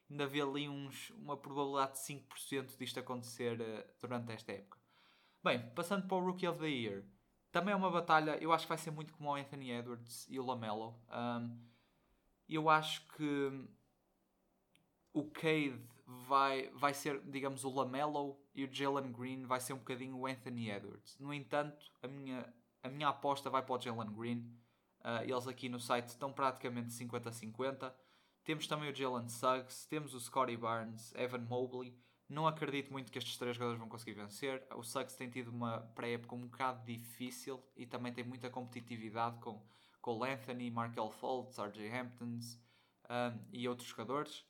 ainda 0.09 0.27
vê 0.27 0.41
ali 0.41 0.67
uns, 0.67 1.09
uma 1.11 1.37
probabilidade 1.37 1.93
de 1.93 1.99
5% 1.99 2.77
disto 2.77 2.99
acontecer 2.99 3.59
uh, 3.59 3.83
durante 4.01 4.31
esta 4.31 4.51
época. 4.51 4.77
Bem, 5.43 5.69
passando 5.73 6.07
para 6.07 6.17
o 6.17 6.25
Rookie 6.25 6.47
of 6.47 6.59
the 6.59 6.67
Year. 6.67 7.03
Também 7.51 7.73
é 7.73 7.75
uma 7.75 7.91
batalha, 7.91 8.37
eu 8.41 8.53
acho 8.53 8.65
que 8.65 8.69
vai 8.69 8.77
ser 8.77 8.91
muito 8.91 9.13
como 9.13 9.29
o 9.29 9.35
Anthony 9.35 9.71
Edwards 9.71 10.25
e 10.29 10.39
o 10.39 10.45
Lamelo. 10.45 10.95
Um, 11.11 11.57
Eu 12.47 12.69
acho 12.69 13.05
que 13.07 13.67
o 15.13 15.23
Cade 15.31 15.81
vai, 16.05 16.69
vai 16.71 16.93
ser, 16.93 17.21
digamos, 17.23 17.63
o 17.63 17.69
Lamelo 17.69 18.37
e 18.53 18.63
o 18.65 18.73
Jalen 18.73 19.11
Green 19.11 19.45
vai 19.45 19.59
ser 19.59 19.73
um 19.73 19.77
bocadinho 19.77 20.17
o 20.17 20.25
Anthony 20.27 20.69
Edwards. 20.69 21.17
No 21.19 21.33
entanto, 21.33 21.91
a 22.01 22.07
minha, 22.07 22.53
a 22.83 22.89
minha 22.89 23.09
aposta 23.09 23.49
vai 23.49 23.61
para 23.63 23.75
o 23.75 23.81
Jalen 23.81 24.11
Green. 24.13 24.39
Uh, 24.99 25.23
eles 25.23 25.47
aqui 25.47 25.67
no 25.69 25.79
site 25.79 26.09
estão 26.09 26.31
praticamente 26.31 26.89
50-50. 26.93 27.93
Temos 28.43 28.67
também 28.67 28.91
o 28.91 28.95
Jalen 28.95 29.29
Suggs, 29.29 29.87
temos 29.87 30.13
o 30.13 30.19
Scotty 30.19 30.57
Barnes, 30.57 31.13
Evan 31.15 31.39
Mobley. 31.39 31.95
Não 32.31 32.47
acredito 32.47 32.93
muito 32.93 33.11
que 33.11 33.17
estes 33.17 33.35
três 33.35 33.57
jogadores 33.57 33.77
vão 33.77 33.89
conseguir 33.89 34.13
vencer. 34.13 34.65
O 34.73 34.83
Suggs 34.83 35.17
tem 35.17 35.29
tido 35.29 35.49
uma 35.49 35.81
pré-época 35.93 36.33
um 36.33 36.47
bocado 36.47 36.81
difícil 36.85 37.61
e 37.75 37.85
também 37.85 38.13
tem 38.13 38.23
muita 38.23 38.49
competitividade 38.49 39.37
com 39.39 39.61
Cole 40.01 40.31
Anthony, 40.31 40.71
Markel 40.71 41.11
Fultz, 41.11 41.57
RJ 41.57 41.91
Hamptons 41.91 42.57
um, 43.09 43.37
e 43.51 43.67
outros 43.67 43.85
jogadores. 43.85 44.45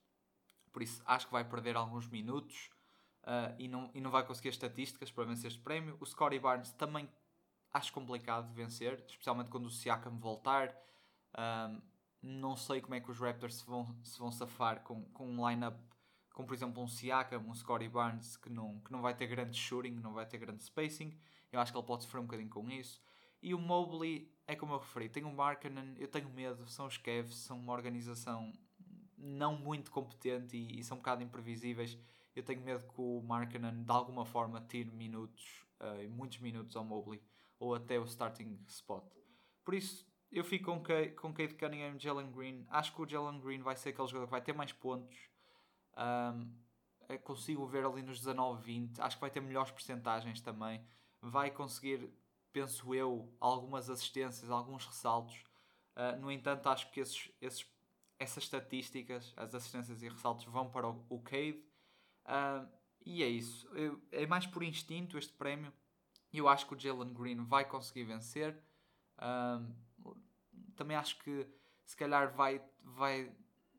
Por 0.72 0.84
isso 0.84 1.02
acho 1.08 1.26
que 1.26 1.32
vai 1.32 1.44
perder 1.44 1.76
alguns 1.76 2.08
minutos 2.08 2.70
uh, 3.24 3.56
e, 3.58 3.68
não, 3.68 3.90
e 3.96 4.00
não 4.00 4.12
vai 4.12 4.24
conseguir 4.28 4.50
estatísticas 4.50 5.10
para 5.10 5.24
vencer 5.24 5.48
este 5.48 5.60
prémio. 5.60 5.98
O 6.00 6.06
Scotty 6.06 6.38
Barnes 6.38 6.72
também 6.74 7.10
acho 7.74 7.92
complicado 7.92 8.48
de 8.48 8.54
vencer, 8.54 9.04
especialmente 9.08 9.50
quando 9.50 9.66
o 9.66 9.72
Siakam 9.72 10.20
voltar. 10.20 10.72
Um, 11.36 11.82
não 12.22 12.56
sei 12.56 12.80
como 12.80 12.94
é 12.94 13.00
que 13.00 13.10
os 13.10 13.20
Raptors 13.20 13.56
se 13.56 13.66
vão, 13.66 13.98
se 14.04 14.20
vão 14.20 14.32
safar 14.32 14.84
com, 14.84 15.04
com 15.06 15.28
um 15.28 15.50
line-up 15.50 15.91
como 16.42 16.48
por 16.48 16.54
exemplo 16.56 16.82
um 16.82 16.88
Siakam, 16.88 17.40
um 17.48 17.54
Scotty 17.54 17.88
Barnes 17.88 18.36
que 18.36 18.50
não, 18.50 18.80
que 18.80 18.92
não 18.92 19.02
vai 19.02 19.14
ter 19.14 19.28
grande 19.28 19.58
shooting, 19.58 19.92
não 19.92 20.14
vai 20.14 20.26
ter 20.26 20.40
grande 20.40 20.64
spacing. 20.64 21.16
Eu 21.52 21.60
acho 21.60 21.72
que 21.72 21.78
ele 21.78 21.86
pode 21.86 22.04
sofrer 22.04 22.20
um 22.20 22.24
bocadinho 22.24 22.50
com 22.50 22.70
isso. 22.70 23.00
E 23.42 23.54
o 23.54 23.60
Mobley, 23.60 24.32
é 24.48 24.56
como 24.56 24.74
eu 24.74 24.80
referi, 24.80 25.10
tem 25.10 25.24
o 25.24 25.32
Markkanen, 25.32 25.96
eu 25.98 26.08
tenho 26.08 26.30
medo, 26.30 26.68
são 26.68 26.88
os 26.88 26.98
Cavs, 26.98 27.36
são 27.36 27.60
uma 27.60 27.74
organização 27.74 28.52
não 29.18 29.56
muito 29.56 29.92
competente 29.92 30.58
e, 30.58 30.80
e, 30.80 30.84
são 30.84 30.98
um 30.98 31.00
bocado 31.00 31.24
imprevisíveis. 31.24 31.98
Eu 32.36 32.44
tenho 32.44 32.62
medo 32.62 32.86
que 32.88 33.00
o 33.00 33.22
Markkanen 33.22 33.84
de 33.84 33.92
alguma 33.92 34.26
forma 34.26 34.62
tire 34.62 34.90
minutos, 34.90 35.64
uh, 35.80 36.10
muitos 36.10 36.40
minutos 36.40 36.76
ao 36.76 36.84
Mobley, 36.84 37.22
ou 37.60 37.76
até 37.76 38.00
o 38.00 38.04
starting 38.06 38.60
spot. 38.68 39.04
Por 39.64 39.76
isso, 39.76 40.08
eu 40.32 40.44
fico 40.44 40.72
com, 40.72 40.82
Kate, 40.82 41.12
com 41.12 41.34
Cunningham 41.34 41.96
e 41.96 42.00
Jalen 42.00 42.32
Green. 42.32 42.66
Acho 42.70 42.96
que 42.96 43.02
o 43.02 43.08
Jalen 43.08 43.40
Green 43.40 43.62
vai 43.62 43.76
ser 43.76 43.90
aquele 43.90 44.08
jogador 44.08 44.26
que 44.26 44.32
vai 44.32 44.42
ter 44.42 44.54
mais 44.54 44.72
pontos. 44.72 45.31
Um, 45.98 46.62
consigo 47.24 47.66
ver 47.66 47.86
ali 47.86 48.02
nos 48.02 48.20
19, 48.20 48.64
20. 48.64 49.02
Acho 49.02 49.18
que 49.18 49.22
vai 49.22 49.30
ter 49.30 49.42
melhores 49.42 49.72
percentagens 49.72 50.42
também. 50.42 50.84
Vai 51.22 51.52
conseguir, 51.52 52.10
penso 52.52 52.94
eu, 52.96 53.32
algumas 53.40 53.90
assistências, 53.90 54.50
alguns 54.50 54.86
ressaltos. 54.86 55.44
Uh, 55.96 56.20
no 56.20 56.32
entanto, 56.32 56.68
acho 56.70 56.90
que 56.92 57.00
esses, 57.00 57.32
esses, 57.42 57.66
essas 58.18 58.44
estatísticas, 58.44 59.34
as 59.36 59.54
assistências 59.54 60.02
e 60.02 60.10
ressaltos, 60.10 60.46
vão 60.46 60.70
para 60.70 60.88
o, 60.88 61.06
o 61.10 61.20
Cade. 61.20 61.64
Uh, 62.26 62.68
e 63.06 63.24
é 63.24 63.28
isso. 63.28 63.68
Eu, 63.76 64.02
é 64.12 64.26
mais 64.26 64.46
por 64.46 64.64
instinto 64.64 65.18
este 65.18 65.34
prémio. 65.34 65.74
Eu 66.32 66.48
acho 66.48 66.66
que 66.66 66.74
o 66.74 66.80
Jalen 66.80 67.14
Green 67.14 67.44
vai 67.44 67.66
conseguir 67.66 68.06
vencer. 68.06 68.58
Também 70.78 70.96
acho 70.96 71.18
que 71.20 71.46
se 71.86 71.96
calhar 71.98 72.34
vai, 72.34 72.62
vai. 72.82 73.32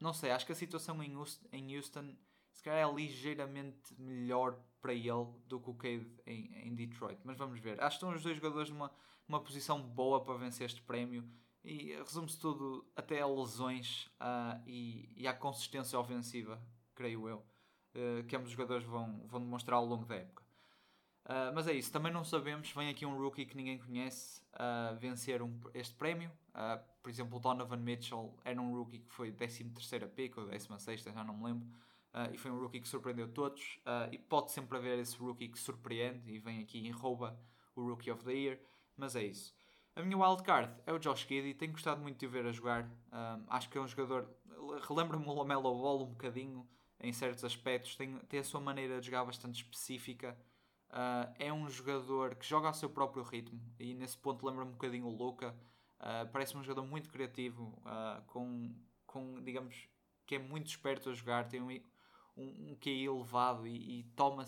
Não 0.02 0.12
sei, 0.12 0.32
acho 0.32 0.44
que 0.44 0.50
a 0.50 0.56
situação 0.56 1.00
em 1.00 1.16
Houston, 1.16 1.46
em 1.52 1.76
Houston 1.76 2.16
se 2.52 2.60
calhar 2.60 2.90
é 2.90 2.92
ligeiramente 2.92 3.94
melhor 3.96 4.58
para 4.80 4.92
ele 4.92 5.26
do 5.46 5.60
que 5.60 5.70
o 5.70 5.74
Cade 5.74 6.10
em, 6.26 6.66
em 6.66 6.74
Detroit. 6.74 7.20
Mas 7.22 7.38
vamos 7.38 7.60
ver. 7.60 7.80
Acho 7.80 7.98
que 7.98 8.04
estão 8.04 8.14
os 8.14 8.22
dois 8.22 8.36
jogadores 8.36 8.68
numa, 8.68 8.92
numa 9.28 9.40
posição 9.40 9.80
boa 9.80 10.22
para 10.24 10.36
vencer 10.36 10.66
este 10.66 10.82
prémio. 10.82 11.24
E 11.64 11.94
resume-se 11.96 12.36
tudo 12.36 12.84
até 12.96 13.20
a 13.20 13.26
lesões 13.26 14.06
uh, 14.20 14.60
e, 14.66 15.12
e 15.16 15.28
à 15.28 15.32
consistência 15.32 15.96
ofensiva, 15.96 16.60
creio 16.96 17.28
eu, 17.28 17.38
uh, 17.38 18.24
que 18.26 18.34
ambos 18.34 18.48
os 18.48 18.56
jogadores 18.56 18.84
vão, 18.84 19.24
vão 19.28 19.40
demonstrar 19.40 19.76
ao 19.76 19.86
longo 19.86 20.04
da 20.04 20.16
época. 20.16 20.42
Uh, 21.24 21.54
mas 21.54 21.68
é 21.68 21.72
isso, 21.72 21.92
também 21.92 22.12
não 22.12 22.24
sabemos. 22.24 22.72
Vem 22.72 22.88
aqui 22.88 23.06
um 23.06 23.16
rookie 23.16 23.46
que 23.46 23.56
ninguém 23.56 23.78
conhece 23.78 24.42
uh, 24.54 24.98
vencer 24.98 25.40
um, 25.40 25.60
este 25.72 25.94
prémio. 25.94 26.32
Uh, 26.54 26.82
por 27.02 27.10
exemplo, 27.10 27.38
o 27.38 27.40
Donovan 27.40 27.78
Mitchell 27.78 28.36
era 28.44 28.60
um 28.60 28.74
rookie 28.74 29.00
que 29.00 29.12
foi 29.12 29.32
13 29.32 29.64
pick 30.14 30.36
ou 30.36 30.46
16, 30.46 31.02
já 31.02 31.24
não 31.24 31.36
me 31.36 31.44
lembro. 31.44 31.68
e 32.32 32.38
foi 32.38 32.50
um 32.50 32.60
rookie 32.60 32.80
que 32.80 32.88
surpreendeu 32.88 33.26
todos. 33.26 33.80
e 34.10 34.18
pode 34.18 34.52
sempre 34.52 34.76
haver 34.78 34.98
esse 34.98 35.16
rookie 35.16 35.48
que 35.48 35.58
surpreende 35.58 36.30
e 36.30 36.38
vem 36.38 36.60
aqui 36.60 36.78
e 36.78 36.90
rouba 36.90 37.38
o 37.74 37.88
Rookie 37.88 38.10
of 38.10 38.24
the 38.24 38.32
Year. 38.32 38.60
Mas 38.96 39.16
é 39.16 39.24
isso. 39.24 39.54
A 39.94 40.02
minha 40.02 40.16
wildcard 40.16 40.74
é 40.86 40.92
o 40.92 40.98
Josh 40.98 41.26
Giddy. 41.26 41.54
Tenho 41.54 41.72
gostado 41.72 42.00
muito 42.00 42.18
de 42.18 42.26
o 42.26 42.30
ver 42.30 42.46
a 42.46 42.52
jogar. 42.52 42.88
acho 43.48 43.68
que 43.68 43.76
é 43.76 43.80
um 43.80 43.88
jogador. 43.88 44.28
Relembra-me 44.88 45.26
o 45.26 45.32
Lamelo 45.34 45.62
Ball 45.62 46.02
um 46.02 46.10
bocadinho 46.10 46.66
em 47.00 47.12
certos 47.12 47.44
aspectos. 47.44 47.96
Tem, 47.96 48.16
tem 48.20 48.40
a 48.40 48.44
sua 48.44 48.60
maneira 48.60 49.00
de 49.00 49.06
jogar 49.06 49.24
bastante 49.24 49.62
específica. 49.62 50.38
Uh, 50.88 51.32
é 51.38 51.52
um 51.52 51.68
jogador 51.68 52.34
que 52.34 52.46
joga 52.46 52.68
ao 52.68 52.74
seu 52.74 52.88
próprio 52.88 53.22
ritmo 53.22 53.58
e 53.78 53.94
nesse 53.94 54.16
ponto 54.18 54.46
lembra-me 54.46 54.70
um 54.70 54.74
bocadinho 54.74 55.06
o 55.06 55.10
Luca. 55.10 55.54
Uh, 56.02 56.28
Parece-me 56.32 56.60
um 56.60 56.64
jogador 56.64 56.86
muito 56.86 57.08
criativo, 57.08 57.78
uh, 57.86 58.22
com, 58.26 58.74
com, 59.06 59.40
digamos, 59.42 59.88
que 60.26 60.34
é 60.34 60.38
muito 60.38 60.66
esperto 60.66 61.10
a 61.10 61.14
jogar, 61.14 61.48
tem 61.48 61.60
um, 61.60 61.70
um, 62.36 62.70
um 62.70 62.76
QI 62.76 63.04
elevado 63.06 63.66
e, 63.66 64.00
e 64.00 64.02
toma, 64.16 64.44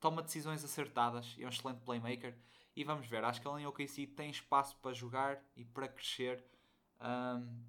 toma 0.00 0.22
decisões 0.22 0.64
acertadas. 0.64 1.36
É 1.38 1.46
um 1.46 1.48
excelente 1.48 1.80
playmaker. 1.82 2.36
E 2.74 2.84
vamos 2.84 3.06
ver, 3.06 3.24
acho 3.24 3.40
que 3.40 3.48
ele 3.48 3.62
em 3.62 3.66
OKC 3.66 4.06
tem 4.06 4.30
espaço 4.30 4.76
para 4.76 4.92
jogar 4.92 5.42
e 5.56 5.64
para 5.64 5.88
crescer, 5.88 6.44
um, 7.00 7.64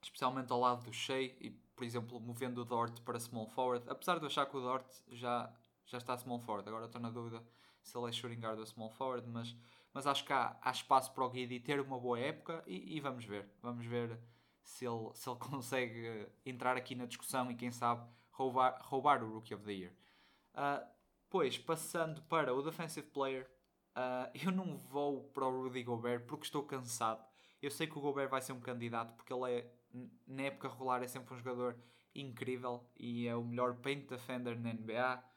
especialmente 0.00 0.52
ao 0.52 0.60
lado 0.60 0.84
do 0.84 0.92
Shea 0.92 1.22
e, 1.40 1.50
por 1.74 1.84
exemplo, 1.84 2.20
movendo 2.20 2.62
o 2.62 2.64
Dort 2.64 3.00
para 3.00 3.18
small 3.18 3.48
forward. 3.48 3.84
Apesar 3.88 4.18
de 4.18 4.24
eu 4.24 4.28
achar 4.28 4.46
que 4.46 4.56
o 4.56 4.60
Dort 4.60 4.86
já, 5.10 5.52
já 5.84 5.98
está 5.98 6.16
small 6.16 6.38
forward, 6.38 6.68
agora 6.68 6.86
estou 6.86 7.00
na 7.00 7.10
dúvida 7.10 7.42
se 7.82 7.98
ele 7.98 8.08
é 8.08 8.12
shooting 8.12 8.40
guard 8.40 8.58
ou 8.60 8.66
small 8.66 8.90
forward, 8.90 9.28
mas, 9.28 9.56
mas 9.92 10.06
acho 10.06 10.24
que 10.24 10.32
há, 10.32 10.56
há 10.60 10.70
espaço 10.70 11.12
para 11.12 11.24
o 11.24 11.30
Guidi 11.30 11.60
ter 11.60 11.80
uma 11.80 11.98
boa 11.98 12.18
época 12.18 12.62
e, 12.66 12.96
e, 12.96 13.00
vamos 13.00 13.24
ver. 13.24 13.48
Vamos 13.60 13.84
ver 13.84 14.18
se 14.62 14.86
ele, 14.86 15.10
se 15.14 15.28
ele 15.28 15.38
consegue 15.40 16.26
entrar 16.44 16.76
aqui 16.76 16.94
na 16.94 17.06
discussão 17.06 17.50
e 17.50 17.54
quem 17.54 17.70
sabe 17.70 18.06
roubar, 18.30 18.80
roubar 18.82 19.22
o 19.22 19.34
Rookie 19.34 19.54
of 19.54 19.64
the 19.64 19.72
Year. 19.72 19.92
Uh, 20.54 20.86
pois, 21.28 21.58
passando 21.58 22.22
para 22.22 22.54
o 22.54 22.62
Defensive 22.62 23.06
Player, 23.08 23.50
uh, 23.96 24.30
eu 24.34 24.50
não 24.50 24.76
vou 24.76 25.24
para 25.24 25.46
o 25.46 25.62
Rudy 25.62 25.82
Gobert 25.82 26.26
porque 26.26 26.44
estou 26.44 26.62
cansado. 26.62 27.24
Eu 27.60 27.70
sei 27.70 27.86
que 27.86 27.98
o 27.98 28.00
Gobert 28.00 28.28
vai 28.28 28.40
ser 28.40 28.52
um 28.52 28.60
candidato 28.60 29.14
porque 29.14 29.32
ele 29.32 29.52
é, 29.52 29.72
na 30.26 30.42
época 30.42 30.68
regular, 30.68 31.02
é 31.02 31.06
sempre 31.06 31.34
um 31.34 31.38
jogador 31.38 31.76
incrível 32.14 32.84
e 32.96 33.26
é 33.26 33.36
o 33.36 33.44
melhor 33.44 33.74
paint 33.76 34.08
defender 34.08 34.58
na 34.58 34.72
NBA 34.72 35.32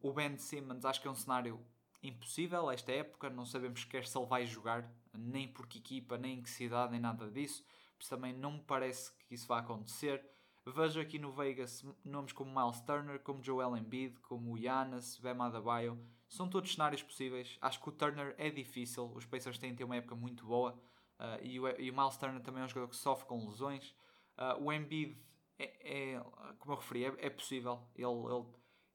o 0.00 0.12
Ben 0.12 0.36
Simmons 0.36 0.84
acho 0.84 1.00
que 1.00 1.08
é 1.08 1.10
um 1.10 1.14
cenário 1.14 1.60
impossível 2.02 2.70
esta 2.70 2.92
época, 2.92 3.30
não 3.30 3.44
sabemos 3.44 3.80
sequer 3.80 4.06
se 4.06 4.16
ele 4.16 4.26
vai 4.26 4.46
jogar, 4.46 4.90
nem 5.12 5.48
por 5.48 5.66
que 5.66 5.78
equipa, 5.78 6.16
nem 6.16 6.38
em 6.38 6.42
que 6.42 6.50
cidade, 6.50 6.92
nem 6.92 7.00
nada 7.00 7.30
disso, 7.30 7.64
por 7.98 8.06
também 8.08 8.32
não 8.32 8.52
me 8.52 8.60
parece 8.60 9.12
que 9.26 9.34
isso 9.34 9.46
vá 9.46 9.58
acontecer. 9.58 10.24
Vejo 10.66 11.00
aqui 11.00 11.18
no 11.18 11.32
Vegas 11.32 11.84
nomes 12.04 12.32
como 12.32 12.52
Miles 12.52 12.80
Turner, 12.80 13.20
como 13.20 13.42
Joel 13.42 13.76
Embiid, 13.76 14.18
como 14.20 14.56
Giannis, 14.58 15.18
Bam 15.18 15.40
Adebayo, 15.42 15.98
são 16.28 16.48
todos 16.48 16.72
cenários 16.72 17.02
possíveis. 17.02 17.56
Acho 17.60 17.80
que 17.80 17.88
o 17.88 17.92
Turner 17.92 18.34
é 18.36 18.50
difícil, 18.50 19.12
os 19.14 19.24
Pacers 19.24 19.58
têm 19.58 19.70
de 19.70 19.78
ter 19.78 19.84
uma 19.84 19.96
época 19.96 20.16
muito 20.16 20.44
boa 20.44 20.72
uh, 21.20 21.42
e, 21.42 21.60
o, 21.60 21.68
e, 21.80 21.90
o, 21.90 21.96
Miles 21.96 22.16
Turner 22.16 22.42
também 22.42 22.62
é 22.62 22.64
um 22.64 22.68
jogador 22.68 22.88
que 22.88 22.96
sofre 22.96 23.26
com 23.26 23.48
lesões. 23.48 23.94
Uh, 24.36 24.64
o 24.64 24.72
Embiid 24.72 25.16
é, 25.58 26.14
é, 26.14 26.20
como 26.58 26.74
eu 26.74 26.78
referi, 26.78 27.04
é, 27.04 27.14
é 27.18 27.30
possível, 27.30 27.80
ele, 27.96 28.06
ele 28.06 28.44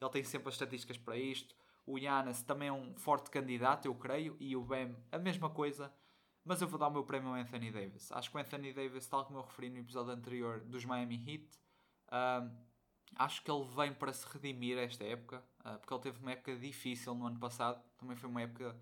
ele 0.01 0.11
tem 0.11 0.23
sempre 0.23 0.49
as 0.49 0.55
estatísticas 0.55 0.97
para 0.97 1.15
isto. 1.15 1.55
O 1.85 1.97
Giannis 1.99 2.41
também 2.43 2.69
é 2.69 2.73
um 2.73 2.93
forte 2.95 3.29
candidato, 3.29 3.85
eu 3.85 3.95
creio, 3.95 4.37
e 4.39 4.55
o 4.55 4.63
Bam 4.63 4.95
a 5.11 5.17
mesma 5.17 5.49
coisa. 5.49 5.91
Mas 6.43 6.61
eu 6.61 6.67
vou 6.67 6.79
dar 6.79 6.87
o 6.87 6.91
meu 6.91 7.03
prémio 7.03 7.29
ao 7.29 7.35
Anthony 7.35 7.71
Davis. 7.71 8.11
Acho 8.11 8.31
que 8.31 8.37
o 8.37 8.39
Anthony 8.39 8.73
Davis, 8.73 9.05
tal 9.07 9.25
como 9.25 9.39
eu 9.39 9.43
referi 9.43 9.69
no 9.69 9.77
episódio 9.77 10.11
anterior 10.11 10.59
dos 10.61 10.83
Miami 10.85 11.15
Heat, 11.15 11.59
acho 13.15 13.43
que 13.43 13.51
ele 13.51 13.65
vem 13.75 13.93
para 13.93 14.11
se 14.11 14.25
redimir 14.27 14.77
esta 14.77 15.03
época, 15.03 15.43
uh, 15.59 15.77
porque 15.77 15.93
ele 15.93 16.01
teve 16.01 16.19
uma 16.19 16.31
época 16.31 16.55
difícil 16.55 17.13
no 17.13 17.27
ano 17.27 17.39
passado. 17.39 17.81
Também 17.97 18.15
foi 18.15 18.29
uma 18.29 18.41
época 18.41 18.75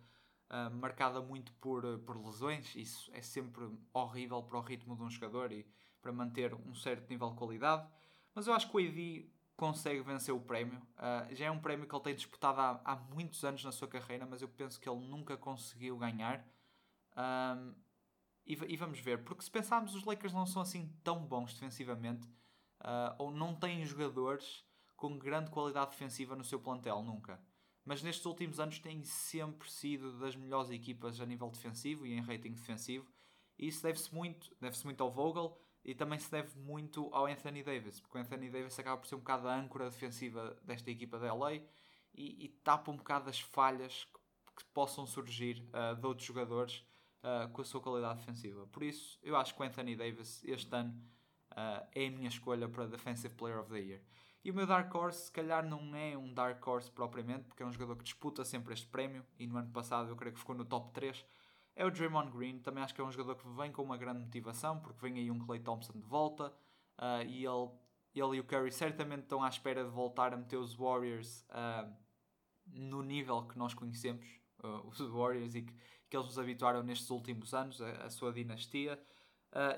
uh, 0.49 0.73
marcada 0.75 1.21
muito 1.21 1.51
por, 1.53 1.83
por 1.99 2.17
lesões. 2.17 2.75
Isso 2.75 3.09
é 3.13 3.21
sempre 3.21 3.69
horrível 3.93 4.41
para 4.43 4.57
o 4.57 4.61
ritmo 4.61 4.95
de 4.95 5.03
um 5.03 5.09
jogador 5.09 5.51
e 5.51 5.65
para 6.01 6.11
manter 6.11 6.53
um 6.53 6.73
certo 6.73 7.09
nível 7.09 7.29
de 7.29 7.35
qualidade. 7.35 7.87
Mas 8.33 8.47
eu 8.47 8.53
acho 8.53 8.69
que 8.69 8.77
o 8.77 8.79
AD 8.79 9.29
consegue 9.59 9.99
vencer 9.99 10.33
o 10.33 10.39
prémio. 10.39 10.81
Uh, 10.95 11.35
já 11.35 11.47
é 11.47 11.51
um 11.51 11.59
prémio 11.59 11.85
que 11.85 11.93
ele 11.93 12.03
tem 12.03 12.15
disputado 12.15 12.61
há, 12.61 12.81
há, 12.85 12.95
muitos 12.95 13.43
anos 13.43 13.61
na 13.61 13.73
sua 13.73 13.89
carreira, 13.89 14.25
mas 14.25 14.41
eu 14.41 14.47
penso 14.47 14.79
que 14.79 14.87
ele 14.87 15.05
nunca 15.05 15.35
conseguiu 15.35 15.97
ganhar. 15.97 16.47
Um, 17.17 17.75
e, 18.47 18.53
e, 18.53 18.77
vamos 18.77 19.01
ver, 19.01 19.25
porque 19.25 19.43
se 19.43 19.51
pensarmos, 19.51 19.93
os 19.93 20.05
Lakers 20.05 20.31
não 20.31 20.45
são 20.45 20.61
assim 20.61 20.95
tão 21.03 21.25
bons 21.25 21.53
defensivamente, 21.53 22.25
uh, 22.79 23.13
ou 23.17 23.31
não 23.31 23.53
têm 23.53 23.85
jogadores 23.85 24.65
com 24.95 25.19
grande 25.19 25.51
qualidade 25.51 25.91
defensiva 25.91 26.37
no 26.37 26.43
seu 26.45 26.61
plantel, 26.61 27.03
nunca. 27.03 27.37
Mas 27.83 28.01
nestes 28.01 28.25
últimos 28.25 28.61
anos 28.61 28.79
têm 28.79 29.03
sempre 29.03 29.69
sido 29.69 30.17
das 30.19 30.37
melhores 30.37 30.69
equipas 30.69 31.19
a 31.19 31.25
nível 31.25 31.49
defensivo 31.49 32.07
e 32.07 32.13
em 32.13 32.21
rating 32.21 32.53
defensivo. 32.53 33.11
E 33.57 33.67
isso 33.67 33.83
deve-se 33.83 34.13
muito, 34.15 34.55
deve-se 34.61 34.85
muito 34.85 35.03
ao 35.03 35.11
Vogel, 35.11 35.59
e 35.83 35.95
também 35.95 36.19
se 36.19 36.29
deve 36.29 36.57
muito 36.59 37.09
ao 37.13 37.25
Anthony 37.25 37.63
Davis, 37.63 37.99
porque 37.99 38.17
o 38.17 38.21
Anthony 38.21 38.49
Davis 38.49 38.77
acaba 38.77 38.97
por 38.97 39.07
ser 39.07 39.15
um 39.15 39.19
bocado 39.19 39.47
a 39.47 39.55
âncora 39.55 39.89
defensiva 39.89 40.57
desta 40.63 40.91
equipa 40.91 41.17
da 41.17 41.33
LA 41.33 41.53
e, 42.13 42.45
e 42.45 42.49
tapa 42.63 42.91
um 42.91 42.97
bocado 42.97 43.29
as 43.29 43.39
falhas 43.39 44.05
que, 44.05 44.19
que 44.57 44.65
possam 44.73 45.05
surgir 45.05 45.63
uh, 45.69 45.95
de 45.95 46.05
outros 46.05 46.27
jogadores 46.27 46.83
uh, 47.23 47.49
com 47.49 47.61
a 47.61 47.65
sua 47.65 47.81
qualidade 47.81 48.19
defensiva. 48.19 48.67
Por 48.67 48.83
isso, 48.83 49.17
eu 49.23 49.35
acho 49.35 49.55
que 49.55 49.61
o 49.61 49.65
Anthony 49.65 49.95
Davis 49.95 50.43
este 50.43 50.73
ano 50.75 50.93
uh, 51.51 51.87
é 51.93 52.07
a 52.07 52.11
minha 52.11 52.27
escolha 52.27 52.67
para 52.67 52.85
Defensive 52.85 53.33
Player 53.35 53.59
of 53.59 53.69
the 53.69 53.79
Year. 53.79 54.01
E 54.43 54.51
o 54.51 54.53
meu 54.53 54.65
Dark 54.65 54.93
Horse, 54.93 55.25
se 55.25 55.31
calhar, 55.31 55.65
não 55.65 55.93
é 55.93 56.17
um 56.17 56.33
Dark 56.33 56.65
Horse 56.65 56.89
propriamente, 56.89 57.43
porque 57.45 57.61
é 57.61 57.65
um 57.65 57.71
jogador 57.71 57.97
que 57.97 58.03
disputa 58.03 58.45
sempre 58.45 58.73
este 58.73 58.87
prémio 58.87 59.25
e 59.37 59.45
no 59.45 59.57
ano 59.57 59.69
passado 59.71 60.09
eu 60.09 60.15
creio 60.15 60.33
que 60.33 60.39
ficou 60.39 60.55
no 60.55 60.63
top 60.63 60.91
3 60.93 61.25
é 61.79 61.85
o 61.85 61.89
Draymond 61.89 62.29
Green. 62.31 62.59
Também 62.59 62.83
acho 62.83 62.93
que 62.93 62.99
é 62.99 63.03
um 63.03 63.11
jogador 63.11 63.35
que 63.35 63.47
vem 63.47 63.71
com 63.71 63.81
uma 63.81 63.97
grande 63.97 64.19
motivação, 64.19 64.79
porque 64.81 64.99
vem 65.01 65.17
aí 65.17 65.31
um 65.31 65.39
Clay 65.39 65.61
Thompson 65.61 65.93
de 65.93 66.05
volta 66.05 66.53
uh, 66.99 67.23
e 67.25 67.45
ele, 67.45 67.69
ele 68.13 68.37
e 68.37 68.39
o 68.41 68.43
Curry 68.43 68.69
certamente 68.69 69.23
estão 69.23 69.41
à 69.41 69.47
espera 69.47 69.85
de 69.85 69.89
voltar 69.89 70.33
a 70.33 70.37
meter 70.37 70.57
os 70.57 70.75
Warriors 70.75 71.45
uh, 71.49 71.89
no 72.67 73.01
nível 73.01 73.43
que 73.47 73.57
nós 73.57 73.73
conhecemos, 73.73 74.27
uh, 74.61 74.85
os 74.85 74.99
Warriors, 74.99 75.55
e 75.55 75.61
que, 75.61 75.73
que, 76.09 76.17
eles 76.17 76.27
nos 76.27 76.37
habituaram 76.37 76.83
nestes 76.83 77.09
últimos 77.09 77.53
anos, 77.53 77.81
a, 77.81 77.89
a 78.03 78.09
sua 78.09 78.33
dinastia. 78.33 79.01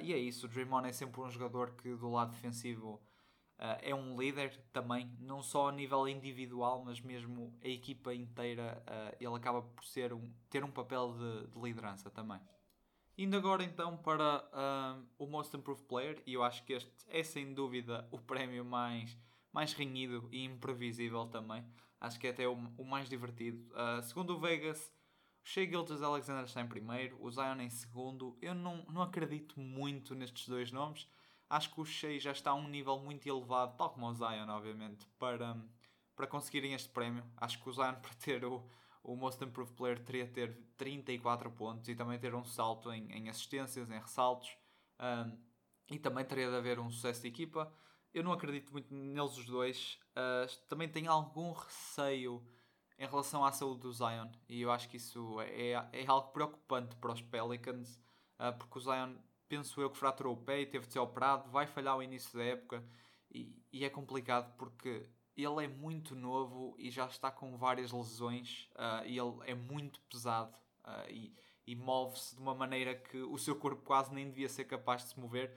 e 0.02 0.12
é 0.12 0.18
isso, 0.18 0.48
o 0.48 0.50
Draymond 0.50 0.90
é 0.90 0.92
sempre 0.92 1.22
um 1.22 1.30
jogador 1.30 1.76
que 1.76 1.96
do 1.96 2.10
lado 2.10 2.32
defensivo 2.32 3.00
é 3.82 3.94
um 3.94 4.20
líder 4.20 4.60
também, 4.74 5.10
não 5.20 5.44
só 5.44 5.70
a 5.70 5.72
nível 5.72 6.08
individual, 6.08 6.84
mas 6.84 7.00
mesmo 7.00 7.56
a 7.64 7.68
equipa 7.68 8.14
inteira, 8.14 8.84
uh, 8.88 9.16
ele 9.20 9.36
acaba 9.36 9.62
por 9.62 9.86
ser 9.86 10.12
um, 10.14 10.34
ter 10.50 10.64
um 10.64 10.72
papel 10.72 11.14
de, 11.14 11.48
de 11.48 11.60
liderança 11.60 12.10
também. 12.10 12.40
Indo 13.16 13.38
agora 13.38 13.64
então 13.64 13.96
para 13.98 14.44
uh, 14.52 15.06
o 15.20 15.28
Most 15.28 15.56
Improved 15.56 15.86
Player, 15.86 16.24
e 16.26 16.34
eu 16.34 16.44
acho 16.44 16.64
que 16.64 16.74
este 16.74 16.92
é 17.08 17.22
sem 17.22 17.54
dúvida 17.54 18.08
o 18.10 18.18
prémio 18.18 18.66
mais, 18.66 19.16
mais 19.54 19.74
renhido 19.74 20.28
e 20.32 20.44
imprevisível 20.44 21.28
também. 21.28 21.64
Acho 22.00 22.20
que 22.20 22.26
é 22.26 22.32
até 22.32 22.48
o, 22.48 22.54
o 22.78 22.84
mais 22.84 23.08
divertido. 23.08 23.64
segundo 24.02 24.36
o 24.36 24.40
Vegas, 24.40 24.92
o 25.44 25.48
Shea 25.48 25.70
Alexander 26.04 26.46
está 26.46 26.62
em 26.62 26.68
primeiro, 26.68 27.16
o 27.22 27.30
Zion 27.30 27.60
em 27.60 27.70
segundo. 27.70 28.36
Eu 28.42 28.56
não, 28.56 28.84
não 28.86 29.04
acredito 29.04 29.60
muito 29.60 30.16
nestes 30.16 30.48
dois 30.48 30.72
nomes 30.72 31.08
acho 31.52 31.70
que 31.74 31.82
o 31.82 31.86
Shea 31.86 32.18
já 32.20 32.32
está 32.32 32.52
a 32.52 32.56
um 32.56 32.68
nível 32.68 32.98
muito 33.00 33.28
elevado, 33.28 33.76
tal 33.78 33.90
como 33.90 34.08
o 34.08 34.14
Zion, 34.14 34.48
obviamente, 34.48 35.06
para, 35.20 35.58
para 36.16 36.26
conseguirem 36.26 36.74
este 36.74 36.90
prémio. 36.90 37.24
Acho 37.36 37.62
que 37.62 37.70
o 37.70 37.74
Zion, 37.74 37.96
para 38.02 38.14
ter 38.16 38.46
o, 38.46 38.66
o 39.04 39.16
Most 39.18 39.44
Improved 39.44 39.76
Player, 39.76 40.00
teria 40.00 40.26
de 40.26 40.32
ter 40.32 40.58
34 40.78 41.52
pontos 41.52 41.90
e 41.90 41.96
também 41.96 42.18
ter 42.18 42.34
um 42.34 42.46
salto 42.46 42.92
em, 42.92 43.12
em 43.12 43.30
assistências, 43.30 43.90
em 43.90 44.00
ressaltos. 44.00 44.58
Um, 45.00 45.38
e 45.90 46.00
também 46.00 46.24
teria 46.24 46.50
de 46.50 46.56
haver 46.56 46.80
um 46.80 46.90
sucesso 46.90 47.22
de 47.22 47.28
equipa. 47.28 47.72
Eu 48.14 48.24
não 48.24 48.32
acredito 48.32 48.72
muito 48.72 48.94
neles 48.94 49.38
os 49.38 49.46
dois. 49.46 50.00
Uh, 50.12 50.68
também 50.70 50.88
tenho 50.88 51.12
algum 51.12 51.52
receio 51.52 52.42
em 52.98 53.06
relação 53.06 53.44
à 53.44 53.52
saúde 53.52 53.82
do 53.82 53.92
Zion. 53.92 54.30
E 54.48 54.62
eu 54.62 54.72
acho 54.72 54.88
que 54.88 54.96
isso 54.96 55.42
é, 55.42 55.72
é 55.92 56.06
algo 56.08 56.32
preocupante 56.32 56.96
para 56.96 57.12
os 57.12 57.22
Pelicans, 57.22 58.00
uh, 58.40 58.58
porque 58.58 58.78
o 58.78 58.82
Zion 58.82 59.16
penso 59.52 59.82
eu 59.82 59.90
que 59.90 59.98
fraturou 59.98 60.34
o 60.34 60.38
pé 60.38 60.62
e 60.62 60.66
teve 60.66 60.88
de 60.88 60.94
ser 60.94 61.00
operado, 61.00 61.50
vai 61.52 61.68
falhar 61.68 61.98
o 61.98 62.02
início 62.02 62.40
da 62.40 62.46
época 62.46 62.82
e, 63.30 63.54
e, 63.70 63.84
é 63.84 63.90
complicado 63.90 64.56
porque 64.58 65.06
ele 65.36 65.66
é 65.66 65.68
muito 65.68 66.16
novo 66.16 66.74
e 66.80 66.90
já 66.90 67.06
está 67.06 67.30
com 67.30 67.58
várias 67.58 67.92
lesões 67.92 68.70
uh, 68.76 69.06
e 69.06 69.18
ele 69.18 69.36
é 69.46 69.54
muito 69.54 70.00
pesado 70.04 70.58
uh, 70.86 71.10
e, 71.10 71.36
e 71.68 71.76
move-se 71.76 72.34
de 72.34 72.42
uma 72.42 72.56
maneira 72.56 72.96
que 72.96 73.18
o 73.18 73.38
seu 73.38 73.54
corpo 73.54 73.82
quase 73.84 74.14
nem 74.14 74.30
devia 74.30 74.48
ser 74.48 74.64
capaz 74.64 75.04
de 75.04 75.10
se 75.10 75.20
mover 75.20 75.54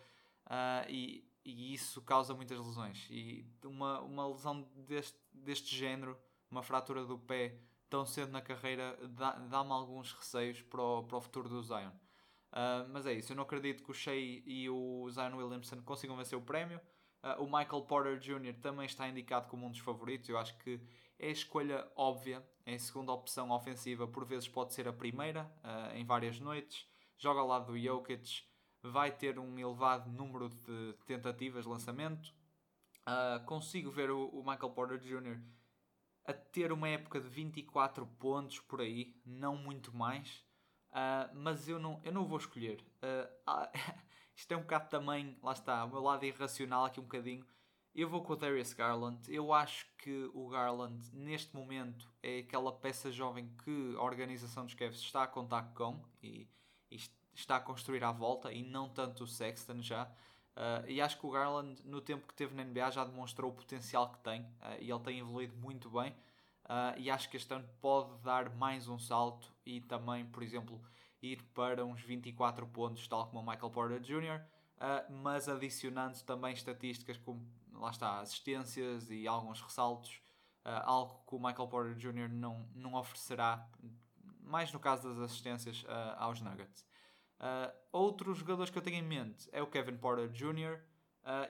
uh, 0.46 0.90
e, 0.90 1.24
e, 1.44 1.72
isso 1.72 2.02
causa 2.02 2.34
muitas 2.34 2.58
lesões 2.58 3.06
e 3.08 3.46
uma, 3.62 4.00
uma 4.00 4.26
lesão 4.26 4.68
deste, 4.74 5.20
deste 5.32 5.72
género, 5.72 6.18
uma 6.50 6.64
fratura 6.64 7.04
do 7.04 7.16
pé 7.16 7.60
tão 7.88 8.04
cedo 8.04 8.32
na 8.32 8.42
carreira 8.42 8.98
dá-me 9.10 9.48
dá 9.48 9.58
alguns 9.58 10.12
receios 10.14 10.62
para 10.62 10.82
o, 10.82 11.04
para 11.04 11.16
o 11.16 11.20
futuro 11.20 11.48
do 11.48 11.62
Zion. 11.62 11.92
Uh, 12.54 12.88
mas 12.92 13.04
é 13.04 13.12
isso, 13.12 13.32
eu 13.32 13.36
não 13.36 13.42
acredito 13.42 13.82
que 13.82 13.90
o 13.90 13.94
Shea 13.94 14.14
e 14.14 14.70
o 14.70 15.10
Zion 15.10 15.36
Williamson 15.36 15.82
consigam 15.82 16.16
vencer 16.16 16.38
o 16.38 16.42
prémio. 16.42 16.80
Uh, 17.20 17.42
o 17.42 17.46
Michael 17.46 17.82
Porter 17.82 18.16
Jr. 18.16 18.54
também 18.62 18.86
está 18.86 19.08
indicado 19.08 19.48
como 19.48 19.66
um 19.66 19.70
dos 19.70 19.80
favoritos. 19.80 20.28
Eu 20.28 20.38
acho 20.38 20.56
que 20.58 20.80
é 21.18 21.28
a 21.28 21.32
escolha 21.32 21.90
óbvia. 21.96 22.46
É 22.64 22.74
a 22.74 22.78
segunda 22.78 23.12
opção 23.12 23.50
ofensiva, 23.50 24.06
por 24.06 24.24
vezes 24.24 24.48
pode 24.48 24.72
ser 24.72 24.86
a 24.86 24.92
primeira, 24.92 25.50
uh, 25.64 25.96
em 25.96 26.04
várias 26.04 26.38
noites. 26.38 26.86
Joga 27.18 27.40
ao 27.40 27.46
lado 27.46 27.72
do 27.72 27.78
Jokic, 27.78 28.44
vai 28.82 29.10
ter 29.10 29.38
um 29.38 29.58
elevado 29.58 30.08
número 30.08 30.48
de 30.48 30.94
tentativas 31.06 31.64
de 31.64 31.70
lançamento. 31.70 32.32
consigo 33.46 33.90
ver 33.90 34.10
o, 34.10 34.28
o 34.28 34.38
Michael 34.38 34.70
Porter 34.70 34.98
Jr. 34.98 35.38
a 36.24 36.32
ter 36.32 36.72
uma 36.72 36.88
época 36.88 37.20
de 37.20 37.28
24 37.28 38.06
pontos 38.18 38.60
por 38.60 38.80
aí, 38.80 39.14
não 39.24 39.56
muito 39.56 39.94
mais. 39.94 40.44
Uh, 40.94 41.28
mas 41.34 41.68
eu 41.68 41.80
não, 41.80 42.00
eu 42.04 42.12
não 42.12 42.24
vou 42.24 42.38
escolher. 42.38 42.80
Uh, 43.02 43.68
isto 44.34 44.52
é 44.52 44.56
um 44.56 44.60
bocado 44.60 44.88
também, 44.88 45.36
lá 45.42 45.52
está, 45.52 45.84
o 45.84 45.88
meu 45.88 46.00
lado 46.00 46.24
irracional 46.24 46.84
aqui 46.84 47.00
um 47.00 47.02
bocadinho. 47.04 47.44
Eu 47.92 48.08
vou 48.08 48.22
com 48.22 48.32
o 48.32 48.36
Darius 48.36 48.72
Garland. 48.72 49.20
Eu 49.32 49.52
acho 49.52 49.86
que 49.98 50.30
o 50.32 50.48
Garland, 50.48 51.04
neste 51.12 51.54
momento, 51.54 52.08
é 52.22 52.38
aquela 52.38 52.72
peça 52.72 53.10
jovem 53.10 53.48
que 53.64 53.94
a 53.96 54.02
organização 54.02 54.64
dos 54.64 54.74
Cavs 54.74 54.98
está 54.98 55.24
a 55.24 55.26
contar 55.26 55.72
com 55.74 56.00
e, 56.22 56.48
e, 56.90 56.98
está 57.32 57.56
a 57.56 57.60
construir 57.60 58.02
à 58.02 58.10
volta 58.10 58.52
e 58.52 58.62
não 58.62 58.88
tanto 58.88 59.24
o 59.24 59.26
Sexton 59.26 59.80
já. 59.80 60.04
Uh, 60.56 60.88
e 60.88 61.00
acho 61.00 61.18
que 61.18 61.26
o 61.26 61.30
Garland, 61.30 61.80
no 61.84 62.00
tempo 62.00 62.26
que 62.26 62.34
teve 62.34 62.54
na 62.54 62.64
NBA, 62.64 62.90
já 62.92 63.04
demonstrou 63.04 63.50
o 63.50 63.54
potencial 63.54 64.10
que 64.12 64.18
tem 64.20 64.46
e 64.80 64.90
ele 64.90 65.00
tem 65.00 65.18
evoluído 65.18 65.56
muito 65.56 65.90
bem. 65.90 66.14
Uh, 66.64 66.98
e 66.98 67.10
acho 67.10 67.28
que 67.28 67.36
este 67.36 67.52
ano 67.52 67.68
pode 67.80 68.16
dar 68.22 68.54
mais 68.56 68.88
um 68.88 68.98
salto 68.98 69.54
e 69.66 69.82
também, 69.82 70.24
por 70.24 70.42
exemplo, 70.42 70.80
ir 71.20 71.42
para 71.54 71.84
uns 71.84 72.00
24 72.00 72.66
pontos, 72.66 73.06
tal 73.06 73.26
como 73.26 73.40
o 73.40 73.46
Michael 73.46 73.70
Porter 73.70 74.00
Jr., 74.00 74.40
uh, 74.78 75.12
mas 75.22 75.46
adicionando 75.46 76.18
também 76.22 76.54
estatísticas 76.54 77.18
como, 77.18 77.46
lá 77.72 77.90
está, 77.90 78.20
assistências 78.20 79.10
e 79.10 79.28
alguns 79.28 79.60
ressaltos, 79.60 80.22
uh, 80.64 80.80
algo 80.84 81.22
que 81.28 81.34
o 81.34 81.38
Michael 81.38 81.68
Porter 81.68 81.94
Jr. 81.96 82.30
não, 82.30 82.66
não 82.74 82.94
oferecerá, 82.94 83.68
mais 84.40 84.72
no 84.72 84.80
caso 84.80 85.08
das 85.08 85.18
assistências, 85.18 85.84
aos 86.16 86.40
Nuggets. 86.40 86.86
outros 87.90 88.38
jogadores 88.38 88.70
que 88.70 88.76
eu 88.76 88.82
tenho 88.82 88.96
em 88.96 89.02
mente 89.02 89.48
é 89.52 89.62
o 89.62 89.66
Kevin 89.66 89.96
Porter 89.96 90.28
Jr., 90.28 90.80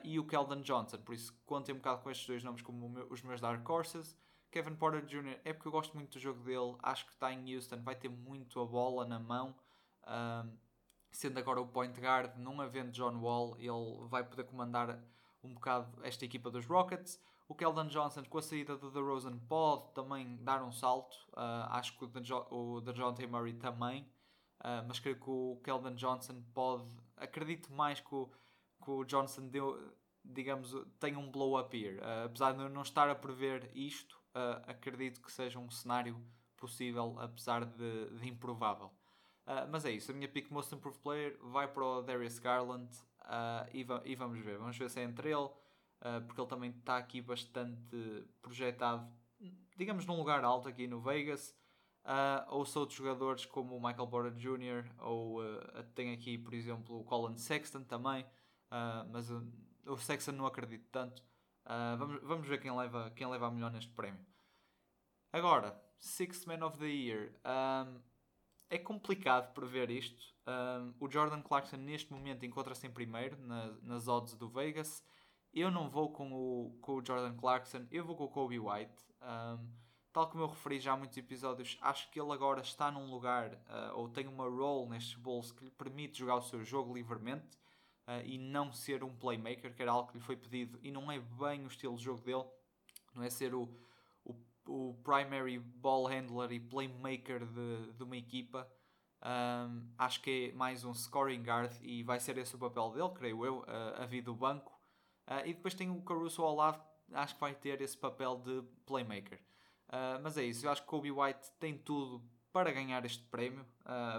e 0.05 0.17
o 0.17 0.25
Keldon 0.25 0.61
Johnson, 0.61 0.97
por 0.99 1.13
isso 1.13 1.37
contem 1.45 1.75
um 1.75 1.79
bocado 1.79 2.01
com 2.01 2.09
estes 2.09 2.25
dois 2.25 2.41
nomes 2.41 2.61
como 2.61 2.87
meu, 2.87 3.05
os 3.09 3.21
meus 3.21 3.41
Dark 3.41 3.69
Horses. 3.69 4.17
Kevin 4.55 4.75
Porter 4.77 5.05
Jr. 5.05 5.37
é 5.43 5.51
porque 5.51 5.67
eu 5.67 5.71
gosto 5.73 5.93
muito 5.97 6.13
do 6.13 6.19
jogo 6.19 6.41
dele, 6.41 6.77
acho 6.81 7.05
que 7.05 7.11
está 7.11 7.29
em 7.33 7.53
Houston, 7.53 7.81
vai 7.81 7.93
ter 7.93 8.07
muito 8.07 8.61
a 8.61 8.65
bola 8.65 9.05
na 9.05 9.19
mão. 9.19 9.53
Um, 10.07 10.57
sendo 11.11 11.37
agora 11.37 11.59
o 11.59 11.67
point 11.67 11.99
guard, 11.99 12.37
não 12.37 12.61
havendo 12.61 12.89
John 12.91 13.19
Wall, 13.19 13.57
ele 13.59 14.07
vai 14.07 14.23
poder 14.23 14.45
comandar 14.45 14.97
um 15.43 15.53
bocado 15.53 16.01
esta 16.03 16.23
equipa 16.23 16.49
dos 16.49 16.65
Rockets. 16.65 17.21
O 17.49 17.53
Keldon 17.53 17.87
Johnson, 17.87 18.23
com 18.23 18.37
a 18.37 18.41
saída 18.41 18.77
do 18.77 18.89
DeRozan, 18.89 19.37
pode 19.39 19.93
também 19.93 20.37
dar 20.37 20.63
um 20.63 20.71
salto. 20.71 21.17
Uh, 21.33 21.67
acho 21.71 21.97
que 21.97 22.05
o 22.05 22.79
DeJounte 22.79 23.27
Murray 23.27 23.55
também. 23.55 24.03
Uh, 24.61 24.87
mas 24.87 25.01
creio 25.01 25.19
que 25.19 25.29
o 25.29 25.59
Keldon 25.65 25.95
Johnson 25.95 26.41
pode... 26.53 26.87
Acredito 27.17 27.73
mais 27.73 27.99
que 27.99 28.15
o, 28.15 28.31
que 28.81 28.89
o 28.89 29.03
Johnson 29.03 29.49
deu, 29.49 29.93
digamos, 30.23 30.73
tenha 30.97 31.19
um 31.19 31.29
blow-up 31.29 31.77
here. 31.77 31.97
Uh, 31.97 32.27
apesar 32.27 32.53
de 32.53 32.61
eu 32.61 32.69
não 32.69 32.83
estar 32.83 33.09
a 33.09 33.15
prever 33.15 33.69
isto, 33.75 34.23
uh, 34.35 34.61
acredito 34.67 35.21
que 35.21 35.31
seja 35.31 35.57
um 35.57 35.69
cenário 35.71 36.21
possível, 36.57 37.15
apesar 37.19 37.65
de, 37.65 38.09
de 38.19 38.27
improvável. 38.27 38.87
Uh, 39.47 39.67
mas 39.71 39.85
é 39.85 39.91
isso, 39.91 40.11
a 40.11 40.13
minha 40.13 40.27
pick 40.27 40.51
Most 40.51 40.73
Improved 40.73 41.01
Player 41.01 41.37
vai 41.41 41.67
para 41.67 41.83
o 41.83 42.01
Darius 42.01 42.39
Garland 42.39 42.89
uh, 43.21 43.69
e, 43.73 43.83
va 43.83 44.01
e, 44.03 44.15
vamos 44.15 44.39
ver. 44.39 44.57
Vamos 44.57 44.77
ver 44.77 44.89
se 44.89 44.99
é 44.99 45.03
entre 45.03 45.31
ele, 45.31 45.49
porque 46.27 46.39
ele 46.39 46.47
também 46.47 46.69
está 46.69 46.97
aqui 46.97 47.19
bastante 47.19 48.27
projetado, 48.41 49.07
digamos, 49.75 50.05
num 50.05 50.15
lugar 50.15 50.43
alto 50.43 50.67
aqui 50.67 50.87
no 50.87 50.99
Vegas. 50.99 51.55
ou 52.49 52.63
se 52.63 52.77
outros 52.77 52.95
jogadores 52.95 53.45
como 53.45 53.75
o 53.75 53.81
Michael 53.81 54.07
Porter 54.07 54.33
Jr. 54.33 54.85
ou 54.99 55.39
tem 55.95 56.13
aqui, 56.13 56.37
por 56.37 56.53
exemplo, 56.53 56.99
o 56.99 57.03
Colin 57.03 57.37
Sexton 57.37 57.83
também, 57.83 58.23
mas 59.11 59.31
o 59.31 59.97
Sexton 59.97 60.33
não 60.33 60.45
acredito 60.45 60.85
tanto. 60.91 61.23
Uh, 61.65 61.97
vamos, 61.97 62.21
vamos 62.23 62.47
ver 62.47 62.59
quem 62.61 62.75
leva, 62.75 63.11
quem 63.15 63.27
leva 63.27 63.47
a 63.47 63.51
melhor 63.51 63.71
neste 63.71 63.91
prémio. 63.91 64.25
Agora, 65.33 65.79
Sixth 65.99 66.45
Man 66.45 66.65
of 66.65 66.77
the 66.77 66.85
Year. 66.85 67.31
Um, 67.43 67.99
é 68.69 68.77
complicado 68.77 69.53
prever 69.53 69.89
isto. 69.89 70.23
Um, 70.47 70.93
o 70.99 71.09
Jordan 71.09 71.41
Clarkson 71.41 71.77
neste 71.77 72.11
momento 72.11 72.45
encontra-se 72.45 72.85
em 72.85 72.91
primeiro 72.91 73.37
na, 73.37 73.71
nas 73.81 74.07
odds 74.07 74.35
do 74.35 74.47
Vegas. 74.47 75.03
Eu 75.53 75.71
não 75.71 75.89
vou 75.89 76.11
com 76.11 76.31
o, 76.33 76.77
com 76.81 76.95
o 76.95 77.05
Jordan 77.05 77.35
Clarkson, 77.35 77.85
eu 77.91 78.03
vou 78.03 78.15
com 78.15 78.25
o 78.25 78.29
Kobe 78.29 78.59
White. 78.59 79.05
Um, 79.21 79.69
tal 80.11 80.29
como 80.29 80.43
eu 80.43 80.47
referi 80.47 80.79
já 80.79 80.93
há 80.93 80.97
muitos 80.97 81.17
episódios, 81.17 81.77
acho 81.81 82.09
que 82.11 82.19
ele 82.19 82.31
agora 82.31 82.61
está 82.61 82.91
num 82.91 83.09
lugar 83.09 83.53
uh, 83.53 83.95
ou 83.95 84.09
tem 84.09 84.27
uma 84.27 84.47
role 84.47 84.89
nestes 84.89 85.15
Bulls 85.15 85.51
que 85.51 85.65
lhe 85.65 85.71
permite 85.71 86.19
jogar 86.19 86.35
o 86.35 86.41
seu 86.41 86.63
jogo 86.63 86.93
livremente. 86.93 87.57
E 88.23 88.37
não 88.37 88.71
ser 88.71 89.03
um 89.03 89.15
playmaker, 89.15 89.73
que 89.73 89.81
era 89.81 89.91
algo 89.91 90.09
que 90.09 90.17
lhe 90.17 90.23
foi 90.23 90.35
pedido 90.35 90.79
e 90.83 90.91
não 90.91 91.11
é 91.11 91.19
bem 91.19 91.63
o 91.63 91.67
estilo 91.67 91.95
de 91.95 92.03
jogo 92.03 92.21
dele, 92.21 92.45
não 93.15 93.23
é 93.23 93.29
ser 93.29 93.55
o, 93.55 93.69
o, 94.23 94.35
o 94.67 94.93
primary 95.03 95.57
ball 95.57 96.05
handler 96.05 96.51
e 96.51 96.59
playmaker 96.59 97.45
de, 97.45 97.93
de 97.93 98.03
uma 98.03 98.17
equipa. 98.17 98.69
Um, 99.25 99.89
acho 99.97 100.21
que 100.21 100.51
é 100.51 100.55
mais 100.55 100.83
um 100.83 100.93
scoring 100.93 101.41
guard 101.41 101.71
e 101.81 102.03
vai 102.03 102.19
ser 102.19 102.37
esse 102.37 102.53
o 102.55 102.59
papel 102.59 102.91
dele, 102.91 103.09
creio 103.15 103.45
eu, 103.45 103.59
uh, 103.61 104.01
a 104.01 104.05
vir 104.05 104.21
do 104.21 104.35
banco. 104.35 104.71
Uh, 105.27 105.47
e 105.47 105.53
depois 105.53 105.73
tem 105.73 105.89
o 105.89 106.01
Caruso 106.01 106.43
ao 106.43 106.55
lado, 106.55 106.79
acho 107.11 107.33
que 107.33 107.41
vai 107.41 107.55
ter 107.55 107.81
esse 107.81 107.97
papel 107.97 108.37
de 108.37 108.61
playmaker. 108.85 109.39
Uh, 109.87 110.21
mas 110.21 110.37
é 110.37 110.43
isso, 110.43 110.65
eu 110.65 110.71
acho 110.71 110.81
que 110.81 110.87
Kobe 110.87 111.11
White 111.11 111.51
tem 111.59 111.77
tudo 111.77 112.23
para 112.51 112.71
ganhar 112.71 113.03
este 113.03 113.23
prémio. 113.23 113.65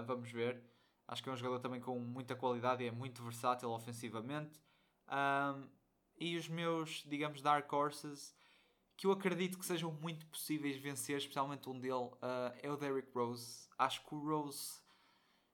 vamos 0.05 0.31
ver. 0.31 0.61
Acho 1.07 1.23
que 1.23 1.29
é 1.29 1.31
um 1.31 1.37
jogador 1.37 1.59
também 1.59 1.79
com 1.79 1.97
muita 1.99 2.35
qualidade 2.35 2.83
e 2.83 2.87
é 2.87 2.91
muito 2.91 3.23
versátil 3.23 3.69
ofensivamente. 3.71 4.59
Um, 5.07 5.69
e 6.19 6.35
os 6.35 6.49
meus, 6.49 7.03
digamos, 7.07 7.41
dark 7.41 7.71
horses, 7.71 8.35
que 8.97 9.07
eu 9.07 9.11
acredito 9.11 9.57
que 9.57 9.65
sejam 9.65 9.91
muito 9.91 10.25
possíveis 10.25 10.75
vencer, 10.77 11.17
especialmente 11.17 11.69
um 11.69 11.79
dele, 11.79 11.93
uh, 11.93 12.53
é 12.61 12.69
o 12.69 12.75
Derrick 12.75 13.09
Rose. 13.13 13.69
Acho 13.77 14.03
que 14.03 14.15
o 14.15 14.19
Rose 14.19 14.81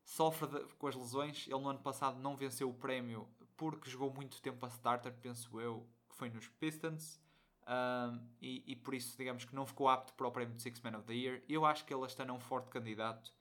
sofre 0.04 0.48
de, 0.48 0.74
com 0.76 0.88
as 0.88 0.96
lesões. 0.96 1.46
Ele 1.48 1.60
no 1.60 1.70
ano 1.70 1.80
passado 1.80 2.20
não 2.20 2.36
venceu 2.36 2.70
o 2.70 2.74
prémio 2.74 3.28
porque 3.56 3.90
jogou 3.90 4.12
muito 4.12 4.42
tempo 4.42 4.66
a 4.66 4.70
starter, 4.70 5.14
penso 5.22 5.60
eu, 5.60 5.88
que 6.10 6.16
foi 6.16 6.30
nos 6.30 6.48
Pistons. 6.48 7.22
Um, 7.66 8.28
e, 8.42 8.64
e, 8.68 8.76
por 8.76 8.94
isso, 8.94 9.18
digamos 9.18 9.46
que 9.46 9.56
não 9.56 9.66
ficou 9.66 9.88
apto 9.88 10.14
para 10.14 10.28
o 10.28 10.32
prémio 10.32 10.56
de 10.56 10.62
Six 10.62 10.82
Man 10.82 10.98
of 10.98 11.06
the 11.06 11.14
Year. 11.14 11.44
Eu 11.48 11.66
acho 11.66 11.86
que 11.86 11.94
ele 11.94 12.04
ano 12.04 12.32
é 12.32 12.34
um 12.34 12.40
forte 12.40 12.70
candidato. 12.70 13.34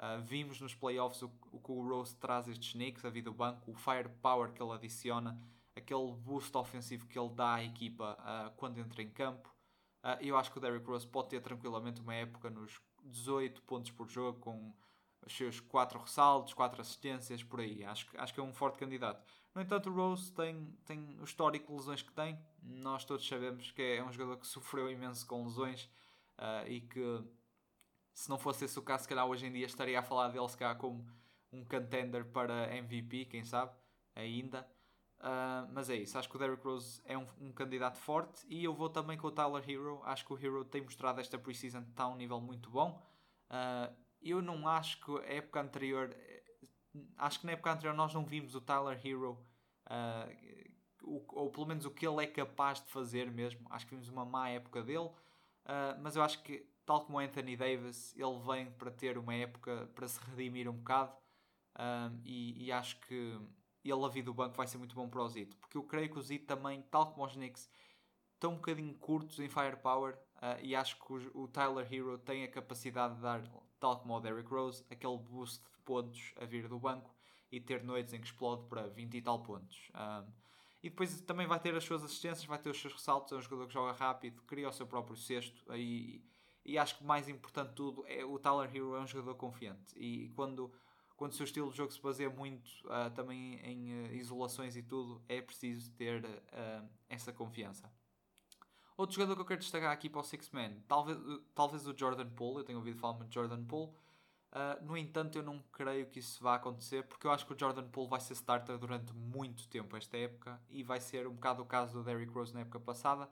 Uh, 0.00 0.18
vimos 0.22 0.58
nos 0.62 0.74
playoffs 0.74 1.20
o, 1.20 1.30
o 1.52 1.60
que 1.60 1.70
o 1.70 1.86
Rose 1.86 2.16
traz 2.16 2.48
estes 2.48 2.72
Knicks, 2.72 3.04
a 3.04 3.10
vida 3.10 3.30
do 3.30 3.36
banco, 3.36 3.70
o 3.70 3.74
firepower 3.74 4.50
que 4.50 4.62
ele 4.62 4.72
adiciona, 4.72 5.38
aquele 5.76 6.12
boost 6.12 6.56
ofensivo 6.56 7.06
que 7.06 7.18
ele 7.18 7.28
dá 7.34 7.56
à 7.56 7.64
equipa 7.64 8.16
uh, 8.18 8.50
quando 8.56 8.78
entra 8.78 9.02
em 9.02 9.10
campo. 9.10 9.54
Uh, 10.02 10.16
eu 10.22 10.38
acho 10.38 10.50
que 10.50 10.56
o 10.56 10.60
Derrick 10.60 10.86
Rose 10.86 11.06
pode 11.06 11.28
ter 11.28 11.42
tranquilamente 11.42 12.00
uma 12.00 12.14
época 12.14 12.48
nos 12.48 12.80
18 13.04 13.60
pontos 13.64 13.90
por 13.90 14.08
jogo, 14.08 14.40
com 14.40 14.74
os 15.26 15.36
seus 15.36 15.60
4 15.60 15.98
ressaltos, 15.98 16.54
4 16.54 16.80
assistências, 16.80 17.42
por 17.42 17.60
aí. 17.60 17.84
Acho, 17.84 18.06
acho 18.16 18.32
que 18.32 18.40
é 18.40 18.42
um 18.42 18.54
forte 18.54 18.78
candidato. 18.78 19.22
No 19.54 19.60
entanto, 19.60 19.90
o 19.90 19.92
Rose 19.92 20.32
tem, 20.32 20.64
tem 20.86 21.18
o 21.20 21.24
histórico 21.24 21.66
de 21.66 21.78
lesões 21.78 22.00
que 22.00 22.12
tem. 22.14 22.38
Nós 22.62 23.04
todos 23.04 23.28
sabemos 23.28 23.70
que 23.70 23.82
é 23.82 24.02
um 24.02 24.10
jogador 24.10 24.38
que 24.38 24.46
sofreu 24.46 24.90
imenso 24.90 25.26
com 25.26 25.44
lesões 25.44 25.90
e 26.66 26.80
que, 26.80 27.22
se 28.14 28.28
não 28.28 28.38
fosse 28.38 28.64
esse 28.64 28.78
o 28.78 28.82
caso, 28.82 29.04
se 29.04 29.08
calhar 29.08 29.26
hoje 29.26 29.46
em 29.46 29.52
dia 29.52 29.66
estaria 29.66 29.98
a 29.98 30.02
falar 30.02 30.28
dele, 30.28 30.48
se 30.48 30.56
calhar, 30.56 30.76
como 30.76 31.06
um 31.52 31.64
contender 31.64 32.24
para 32.26 32.74
MVP, 32.76 33.26
quem 33.26 33.44
sabe, 33.44 33.72
ainda. 34.14 34.66
Uh, 35.20 35.68
mas 35.72 35.90
é 35.90 35.96
isso, 35.96 36.16
acho 36.18 36.30
que 36.30 36.36
o 36.36 36.38
Derrick 36.38 36.64
Rose 36.64 37.02
é 37.04 37.16
um, 37.16 37.26
um, 37.38 37.52
candidato 37.52 37.98
forte 37.98 38.42
e 38.48 38.64
eu 38.64 38.72
vou 38.72 38.88
também 38.88 39.18
com 39.18 39.26
o 39.26 39.30
Tyler 39.30 39.62
Hero. 39.68 40.00
Acho 40.04 40.24
que 40.24 40.32
o 40.32 40.38
Hero 40.38 40.64
tem 40.64 40.80
mostrado 40.80 41.20
esta 41.20 41.38
preseason 41.38 41.80
está 41.80 42.04
a 42.04 42.08
um 42.08 42.16
nível 42.16 42.40
muito 42.40 42.70
bom. 42.70 43.02
Uh, 43.50 43.94
eu 44.22 44.40
não 44.40 44.66
acho 44.66 44.98
que 45.04 45.10
a 45.18 45.34
época 45.34 45.60
anterior, 45.60 46.16
acho 47.18 47.40
que 47.40 47.46
na 47.46 47.52
época 47.52 47.70
anterior 47.70 47.94
nós 47.94 48.14
não 48.14 48.24
vimos 48.24 48.54
o 48.54 48.62
Tyler 48.62 48.98
Hero, 49.04 49.38
uh, 49.86 50.70
o, 51.02 51.22
ou 51.38 51.50
pelo 51.50 51.66
menos 51.66 51.84
o 51.84 51.90
que 51.90 52.06
ele 52.06 52.24
é 52.24 52.26
capaz 52.26 52.80
de 52.82 52.88
fazer 52.88 53.30
mesmo. 53.30 53.66
Acho 53.68 53.86
que 53.86 53.94
vimos 53.94 54.08
uma 54.08 54.24
má 54.24 54.48
época 54.48 54.82
dele, 54.82 55.10
mas 56.02 56.16
eu 56.16 56.22
acho 56.22 56.42
que, 56.42 56.66
tal 56.90 57.02
como 57.02 57.20
Anthony 57.20 57.56
Davis, 57.56 58.12
ele 58.16 58.40
vem 58.44 58.68
para 58.72 58.90
ter 58.90 59.16
uma 59.16 59.32
época 59.32 59.88
para 59.94 60.08
se 60.08 60.18
redimir 60.24 60.68
um 60.68 60.72
bocado 60.72 61.12
uh, 61.76 62.20
e, 62.24 62.64
e, 62.64 62.72
acho 62.72 62.98
que 63.02 63.38
ele 63.84 64.04
a 64.04 64.08
vir 64.08 64.24
do 64.24 64.34
banco 64.34 64.56
vai 64.56 64.66
ser 64.66 64.76
muito 64.76 64.96
bom 64.96 65.08
para 65.08 65.22
o 65.22 65.28
Zito, 65.28 65.56
porque 65.58 65.78
eu 65.78 65.84
creio 65.84 66.10
que 66.10 66.18
o 66.18 66.20
Zito 66.20 66.46
também, 66.46 66.82
tal 66.90 67.12
como 67.12 67.24
os 67.24 67.34
Knicks, 67.34 67.70
estão 68.34 68.54
um 68.54 68.56
bocadinho 68.56 68.92
curtos 68.94 69.38
em 69.38 69.48
firepower 69.48 70.18
uh, 70.38 70.58
e 70.60 70.74
acho 70.74 70.96
que 70.98 71.12
o, 71.12 71.44
o, 71.44 71.46
Tyler 71.46 71.86
Hero 71.88 72.18
tem 72.18 72.42
a 72.42 72.50
capacidade 72.50 73.14
de 73.14 73.20
dar, 73.20 73.40
tal 73.78 74.00
como 74.00 74.16
o 74.16 74.20
Derrick 74.20 74.50
Rose, 74.50 74.84
aquele 74.90 75.16
boost 75.16 75.62
de 75.62 75.78
pontos 75.84 76.34
a 76.40 76.44
vir 76.44 76.66
do 76.66 76.80
banco 76.80 77.14
e 77.52 77.60
ter 77.60 77.84
noites 77.84 78.12
em 78.12 78.20
que 78.20 78.26
explode 78.26 78.64
para 78.64 78.88
20 78.88 79.16
e 79.16 79.22
tal 79.22 79.40
pontos. 79.44 79.92
Um, 79.94 80.26
e 80.82 80.90
depois 80.90 81.20
também 81.20 81.46
vai 81.46 81.60
ter 81.60 81.72
as 81.76 81.84
suas 81.84 82.02
assistências, 82.02 82.46
vai 82.46 82.58
ter 82.58 82.70
os 82.70 82.80
seus 82.80 82.94
ressaltos, 82.94 83.32
é 83.32 83.36
um 83.36 83.40
jogador 83.40 83.68
que 83.68 83.74
joga 83.74 83.92
rápido, 83.92 84.42
cria 84.42 84.68
o 84.68 84.72
seu 84.72 84.88
próprio 84.88 85.14
cesto 85.14 85.62
e, 85.76 86.28
e 86.64 86.78
acho 86.78 86.98
que 86.98 87.04
mais 87.04 87.28
importante 87.28 87.70
de 87.70 87.74
tudo 87.74 88.04
é 88.06 88.24
o 88.24 88.38
Tyler 88.38 88.74
Hero 88.74 88.94
é 88.94 89.00
um 89.00 89.06
jogador 89.06 89.34
confiante 89.34 89.98
e 89.98 90.28
quando 90.30 90.72
quando 91.20 91.32
o 91.32 91.34
seu 91.34 91.44
estilo 91.44 91.70
de 91.70 91.76
jogo 91.76 91.92
se 91.92 92.00
baseia 92.00 92.30
muito 92.30 92.66
uh, 92.86 93.10
também 93.14 93.60
em 93.62 93.92
uh, 93.92 94.14
isolações 94.14 94.74
e 94.74 94.82
tudo, 94.82 95.20
é 95.28 95.42
preciso 95.42 95.92
ter 95.92 96.24
uh, 96.24 96.88
essa 97.10 97.30
confiança. 97.30 97.92
Outro 98.96 99.16
jogador 99.16 99.34
que 99.34 99.42
eu 99.42 99.46
quero 99.46 99.60
destacar 99.60 99.92
aqui 99.92 100.08
para 100.08 100.22
o 100.22 100.24
Six 100.24 100.50
Man, 100.50 100.76
talvez, 100.88 101.18
talvez 101.54 101.86
o 101.86 101.94
Jordan 101.94 102.30
Poole, 102.30 102.60
eu 102.60 102.64
tenho 102.64 102.78
ouvido 102.78 102.98
falar 102.98 103.12
muito 103.18 103.28
de 103.28 103.34
Jordan 103.34 103.62
Poole. 103.66 103.92
Uh, 104.50 104.82
no 104.82 104.96
entanto, 104.96 105.36
eu 105.36 105.42
não 105.42 105.62
creio 105.70 106.06
que 106.06 106.20
isso 106.20 106.42
vá 106.42 106.54
acontecer, 106.54 107.02
porque 107.04 107.26
eu 107.26 107.30
acho 107.30 107.46
que 107.46 107.52
o 107.52 107.58
Jordan 107.58 107.86
Poole 107.88 108.08
vai 108.08 108.20
ser 108.20 108.32
starter 108.32 108.78
durante 108.78 109.12
muito 109.12 109.68
tempo 109.68 109.98
esta 109.98 110.16
época 110.16 110.58
e 110.70 110.82
vai 110.82 111.00
ser 111.00 111.26
um 111.26 111.34
bocado 111.34 111.62
o 111.62 111.66
caso 111.66 111.98
do 111.98 112.02
Derrick 112.02 112.32
Rose 112.32 112.54
na 112.54 112.60
época 112.60 112.80
passada. 112.80 113.28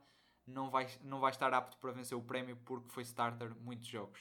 Não 0.49 0.71
vai, 0.71 0.89
não 1.03 1.21
vai 1.21 1.31
estar 1.31 1.53
apto 1.53 1.77
para 1.77 1.93
vencer 1.93 2.17
o 2.17 2.23
prémio 2.23 2.57
porque 2.65 2.89
foi 2.91 3.03
starter 3.03 3.55
muitos 3.57 3.87
jogos. 3.87 4.21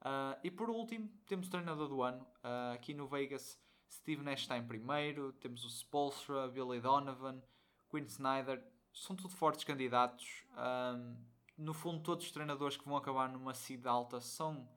Uh, 0.00 0.36
e 0.42 0.50
por 0.50 0.68
último, 0.68 1.08
temos 1.26 1.46
o 1.46 1.50
treinador 1.50 1.88
do 1.88 2.02
ano. 2.02 2.26
Uh, 2.38 2.74
aqui 2.74 2.92
no 2.92 3.06
Vegas, 3.06 3.58
Steve 3.88 4.22
Nash 4.22 4.40
está 4.40 4.58
em 4.58 4.66
primeiro. 4.66 5.32
Temos 5.34 5.64
o 5.64 5.68
Spolstra, 5.68 6.48
Billy 6.48 6.80
Donovan, 6.80 7.40
Quinn 7.90 8.06
Snyder 8.06 8.62
são 8.92 9.16
tudo 9.16 9.30
fortes 9.30 9.64
candidatos. 9.64 10.44
Um, 10.56 11.16
no 11.56 11.72
fundo, 11.72 12.02
todos 12.02 12.26
os 12.26 12.32
treinadores 12.32 12.76
que 12.76 12.84
vão 12.84 12.96
acabar 12.96 13.28
numa 13.28 13.54
seed 13.54 13.86
alta 13.86 14.20
são, 14.20 14.68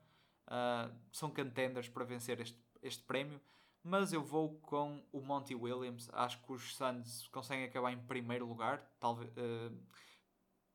são 1.10 1.30
contenders 1.30 1.88
para 1.88 2.04
vencer 2.04 2.40
este, 2.40 2.58
este 2.82 3.02
prémio. 3.02 3.40
Mas 3.82 4.12
eu 4.12 4.22
vou 4.22 4.58
com 4.60 5.02
o 5.12 5.20
Monty 5.20 5.54
Williams. 5.54 6.08
Acho 6.12 6.42
que 6.42 6.52
os 6.52 6.76
Suns 6.76 7.28
conseguem 7.28 7.64
acabar 7.64 7.92
em 7.92 7.98
primeiro 7.98 8.46
lugar. 8.46 8.78
Talvez, 8.98 9.30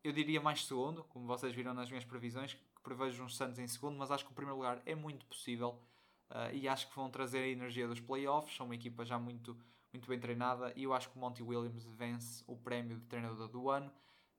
eu 0.04 0.12
diria 0.12 0.42
mais 0.42 0.66
segundo, 0.66 1.04
como 1.06 1.26
vocês 1.28 1.54
viram 1.54 1.74
nas 1.74 1.90
minhas 1.90 2.06
previsões, 2.06 2.54
que 2.54 2.82
prevejo 2.82 3.24
uns 3.24 3.36
Suns 3.36 3.60
em 3.60 3.68
segundo, 3.68 3.98
mas 3.98 4.12
acho 4.12 4.26
que 4.26 4.32
o 4.32 4.36
primeiro 4.36 4.58
lugar 4.58 4.82
é 4.86 4.96
muito 4.96 5.26
possível. 5.26 5.80
Uh, 6.30 6.54
e 6.54 6.68
acho 6.68 6.88
que 6.90 6.96
vão 6.96 7.10
trazer 7.10 7.40
a 7.40 7.48
energia 7.48 7.88
dos 7.88 8.00
playoffs. 8.00 8.56
São 8.56 8.66
uma 8.66 8.76
equipa 8.76 9.04
já 9.04 9.20
muito 9.20 9.58
muito 9.94 10.08
bem 10.08 10.20
treinada 10.20 10.72
e 10.76 10.84
eu 10.84 10.94
acho 10.94 11.10
que 11.10 11.18
o 11.18 11.20
Monty 11.20 11.44
Williams 11.44 11.86
vence 11.86 12.44
o 12.48 12.56
prémio 12.56 12.98
de 12.98 13.06
treinador 13.06 13.48
do 13.48 13.70
ano, 13.70 13.92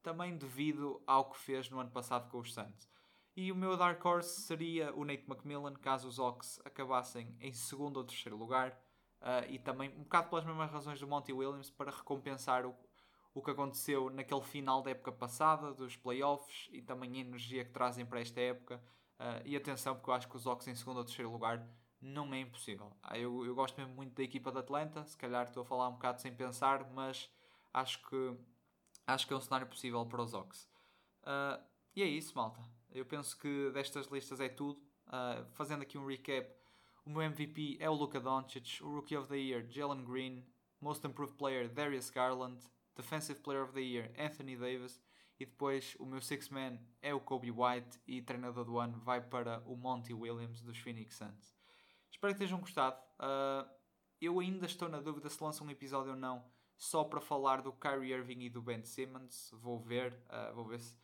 também 0.02 0.36
devido 0.36 1.00
ao 1.06 1.30
que 1.30 1.38
fez 1.38 1.68
no 1.70 1.78
ano 1.78 1.90
passado 1.90 2.30
com 2.30 2.38
os 2.38 2.52
Suns. 2.52 2.88
E 3.36 3.50
o 3.50 3.56
meu 3.56 3.76
Dark 3.76 4.04
Horse 4.04 4.42
seria 4.42 4.94
o 4.94 5.04
Nate 5.04 5.24
McMillan, 5.28 5.74
caso 5.74 6.08
os 6.08 6.18
Hawks 6.18 6.60
acabassem 6.64 7.34
em 7.40 7.52
segundo 7.52 7.96
ou 7.96 8.04
terceiro 8.04 8.36
lugar, 8.36 8.72
uh, 9.20 9.48
e 9.48 9.58
também 9.58 9.90
um 9.90 10.02
bocado 10.02 10.28
pelas 10.28 10.44
mesmas 10.44 10.70
razões 10.70 11.00
do 11.00 11.06
Monty 11.06 11.32
Williams, 11.32 11.70
para 11.70 11.90
recompensar 11.90 12.66
o, 12.66 12.74
o 13.34 13.42
que 13.42 13.50
aconteceu 13.50 14.10
naquele 14.10 14.42
final 14.42 14.82
da 14.82 14.90
época 14.90 15.12
passada, 15.12 15.72
dos 15.72 15.96
playoffs, 15.96 16.68
e 16.72 16.82
também 16.82 17.16
a 17.16 17.20
energia 17.20 17.64
que 17.64 17.70
trazem 17.70 18.04
para 18.04 18.20
esta 18.20 18.40
época. 18.40 18.82
Uh, 19.18 19.40
e 19.44 19.56
atenção, 19.56 19.94
porque 19.94 20.10
eu 20.10 20.14
acho 20.14 20.28
que 20.28 20.36
os 20.36 20.46
Hawks 20.46 20.66
em 20.68 20.74
segundo 20.74 20.98
ou 20.98 21.04
terceiro 21.04 21.30
lugar 21.30 21.66
não 22.00 22.34
é 22.34 22.40
impossível. 22.40 22.92
Ah, 23.02 23.16
eu, 23.16 23.46
eu 23.46 23.54
gosto 23.54 23.76
mesmo 23.78 23.94
muito 23.94 24.14
da 24.14 24.22
equipa 24.22 24.50
da 24.50 24.60
Atlanta, 24.60 25.04
se 25.04 25.16
calhar 25.16 25.46
estou 25.46 25.62
a 25.62 25.66
falar 25.66 25.88
um 25.88 25.92
bocado 25.92 26.20
sem 26.20 26.34
pensar, 26.34 26.90
mas 26.90 27.30
acho 27.72 28.04
que, 28.08 28.36
acho 29.06 29.26
que 29.26 29.32
é 29.32 29.36
um 29.36 29.40
cenário 29.40 29.66
possível 29.68 30.04
para 30.04 30.20
os 30.20 30.34
Ox. 30.34 30.68
Uh, 31.22 31.62
e 31.94 32.02
é 32.02 32.06
isso, 32.06 32.34
malta. 32.34 32.60
Eu 32.90 33.06
penso 33.06 33.38
que 33.38 33.70
destas 33.70 34.06
listas 34.08 34.40
é 34.40 34.48
tudo. 34.48 34.80
Uh, 35.06 35.46
fazendo 35.52 35.82
aqui 35.82 35.96
um 35.96 36.06
recap, 36.06 36.52
o 37.04 37.10
meu 37.10 37.22
MVP 37.22 37.78
é 37.80 37.88
o 37.88 37.94
Luka 37.94 38.20
Doncic, 38.20 38.82
o 38.82 38.96
Rookie 38.96 39.16
of 39.16 39.28
the 39.28 39.36
Year, 39.36 39.64
Jalen 39.70 40.04
Green, 40.04 40.44
Most 40.80 41.06
Improved 41.06 41.36
Player, 41.36 41.68
Darius 41.68 42.10
Garland, 42.10 42.60
Defensive 42.94 43.40
Player 43.40 43.62
of 43.62 43.72
the 43.72 43.80
Year, 43.80 44.10
Anthony 44.18 44.56
Davis, 44.56 45.00
e 45.38 45.46
depois 45.46 45.96
o 45.98 46.06
meu 46.06 46.20
Six 46.20 46.48
Man 46.50 46.78
é 47.00 47.12
o 47.12 47.20
Kobe 47.20 47.50
White 47.50 48.00
e 48.06 48.22
treinador 48.22 48.64
do 48.64 48.78
ano 48.78 48.98
vai 48.98 49.20
para 49.20 49.62
o 49.66 49.76
Monty 49.76 50.14
Williams 50.14 50.60
dos 50.60 50.78
Phoenix 50.78 51.16
Suns. 51.16 51.54
Espero 52.10 52.34
que 52.34 52.44
tenham 52.44 52.60
gostado. 52.60 52.96
Uh, 53.18 53.68
eu 54.20 54.38
ainda 54.38 54.66
estou 54.66 54.88
na 54.88 55.00
dúvida 55.00 55.28
se 55.28 55.42
lanço 55.42 55.64
um 55.64 55.70
episódio 55.70 56.12
ou 56.12 56.16
não, 56.16 56.44
só 56.76 57.02
para 57.02 57.20
falar 57.20 57.62
do 57.62 57.72
Kyrie 57.72 58.12
Irving 58.12 58.44
e 58.44 58.50
do 58.50 58.62
Ben 58.62 58.84
Simmons. 58.84 59.50
Vou 59.54 59.80
ver, 59.80 60.12
uh, 60.28 60.54
vou 60.54 60.64
ver 60.64 60.78
se. 60.78 60.96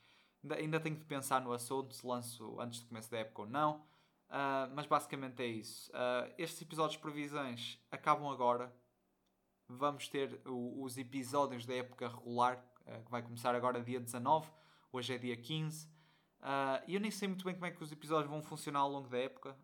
Ainda, 0.44 0.55
ainda 0.55 0.81
tenho 0.81 0.96
de 0.96 1.05
pensar 1.05 1.40
no 1.40 1.53
assunto, 1.53 1.92
se 1.92 2.07
lanço 2.07 2.61
antes 2.61 2.81
do 2.81 2.87
começo 2.87 3.11
da 3.11 3.18
época 3.18 3.42
ou 3.42 3.48
não. 3.48 3.81
Uh, 4.29 4.70
mas 4.74 4.87
basicamente 4.87 5.42
é 5.42 5.46
isso. 5.46 5.90
estes 6.37 6.62
episódios 6.62 6.92
de 6.92 7.03
previsões 7.03 7.81
acabam 7.90 8.31
agora. 8.31 8.72
Vamos 9.68 10.09
ter 10.09 10.40
o, 10.46 10.83
os 10.83 10.96
episódios 10.96 11.66
da 11.66 11.74
época 11.74 12.09
regular, 12.09 12.64
que 13.04 13.11
vai 13.11 13.22
começar 13.22 13.54
agora 13.54 13.83
dia 13.83 14.00
19. 14.00 14.50
Hoje 14.92 15.14
é 15.14 15.18
dia 15.18 15.37
15. 15.37 15.88
E 16.87 16.94
eu 16.94 17.00
nem 17.00 17.11
sei 17.11 17.28
muito 17.28 17.44
bem 17.44 17.54
como 17.54 17.66
é 17.66 17.70
que 17.70 17.83
os 17.83 17.92
episódios 17.92 18.31
vão 18.31 18.42
funcionar 18.42 18.81
ao 18.81 18.90
longo 18.90 19.09
da 19.09 19.18
época 19.18 19.57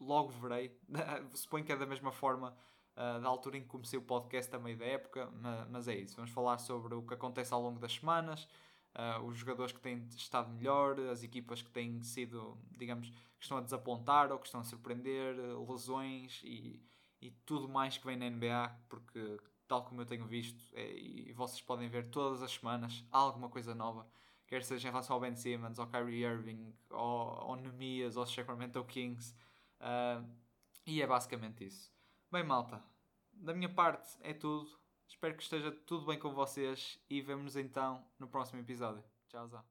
logo 0.00 0.30
verei. 0.30 0.76
Suponho 1.34 1.64
que 1.64 1.72
é 1.72 1.76
da 1.76 1.86
mesma 1.86 2.10
forma 2.10 2.56
uh, 2.96 3.20
da 3.20 3.28
altura 3.28 3.58
em 3.58 3.62
que 3.62 3.68
comecei 3.68 3.98
o 3.98 4.02
podcast 4.02 4.56
meio 4.58 4.78
da 4.78 4.86
época, 4.86 5.30
mas, 5.40 5.68
mas, 5.68 5.88
é 5.88 5.94
isso. 5.94 6.16
Vamos 6.16 6.30
falar 6.30 6.58
sobre 6.58 6.94
o 6.94 7.02
que 7.02 7.14
acontece 7.14 7.52
ao 7.52 7.62
longo 7.62 7.78
das 7.78 7.92
semanas, 7.92 8.48
uh, 8.96 9.22
os 9.24 9.36
jogadores 9.36 9.72
que 9.72 9.80
têm 9.80 10.06
estado 10.16 10.50
melhor, 10.50 10.98
as 10.98 11.22
equipas 11.22 11.62
que 11.62 11.70
têm 11.70 12.02
sido, 12.02 12.58
digamos, 12.76 13.10
que 13.10 13.44
estão 13.44 13.58
a 13.58 13.60
desapontar 13.60 14.32
ou 14.32 14.38
que 14.38 14.46
estão 14.46 14.60
a 14.60 14.64
surpreender, 14.64 15.36
lesões 15.68 16.40
e, 16.44 16.82
e 17.20 17.30
tudo 17.44 17.68
mais 17.68 17.98
que 17.98 18.06
vem 18.06 18.16
na 18.16 18.28
NBA, 18.28 18.76
porque 18.88 19.38
tal 19.68 19.84
como 19.84 20.00
eu 20.00 20.06
tenho 20.06 20.26
visto, 20.26 20.64
é, 20.74 20.92
e 20.92 21.32
vocês 21.32 21.62
podem 21.62 21.88
ver 21.88 22.10
todas 22.10 22.42
as 22.42 22.52
semanas, 22.52 23.04
há 23.12 23.18
alguma 23.18 23.48
coisa 23.48 23.74
nova, 23.74 24.06
quer 24.46 24.64
seja 24.64 24.88
em 24.88 24.90
relação 24.90 25.14
ao 25.14 25.20
Ben 25.20 25.36
Simmons, 25.36 25.78
ao 25.78 25.86
Kyrie 25.86 26.24
Irving, 26.24 26.74
ao, 26.90 27.50
ao 27.50 27.56
Nemias, 27.56 28.16
aos 28.16 28.32
Sacramento 28.32 28.82
Kings, 28.84 29.34
uh, 29.80 30.28
e 30.84 31.00
é 31.00 31.06
basicamente 31.06 31.64
isso. 31.64 31.92
Bem, 32.32 32.42
malta, 32.42 32.82
da 33.32 33.54
minha 33.54 33.68
parte 33.68 34.18
é 34.20 34.34
tudo. 34.34 34.78
Espero 35.06 35.36
que 35.36 35.42
esteja 35.42 35.70
tudo 35.70 36.06
bem 36.06 36.18
com 36.18 36.32
vocês 36.32 36.98
e 37.08 37.20
vemos 37.20 37.56
então 37.56 38.04
no 38.18 38.28
próximo 38.28 38.60
episódio. 38.60 39.04
Tchau. 39.28 39.70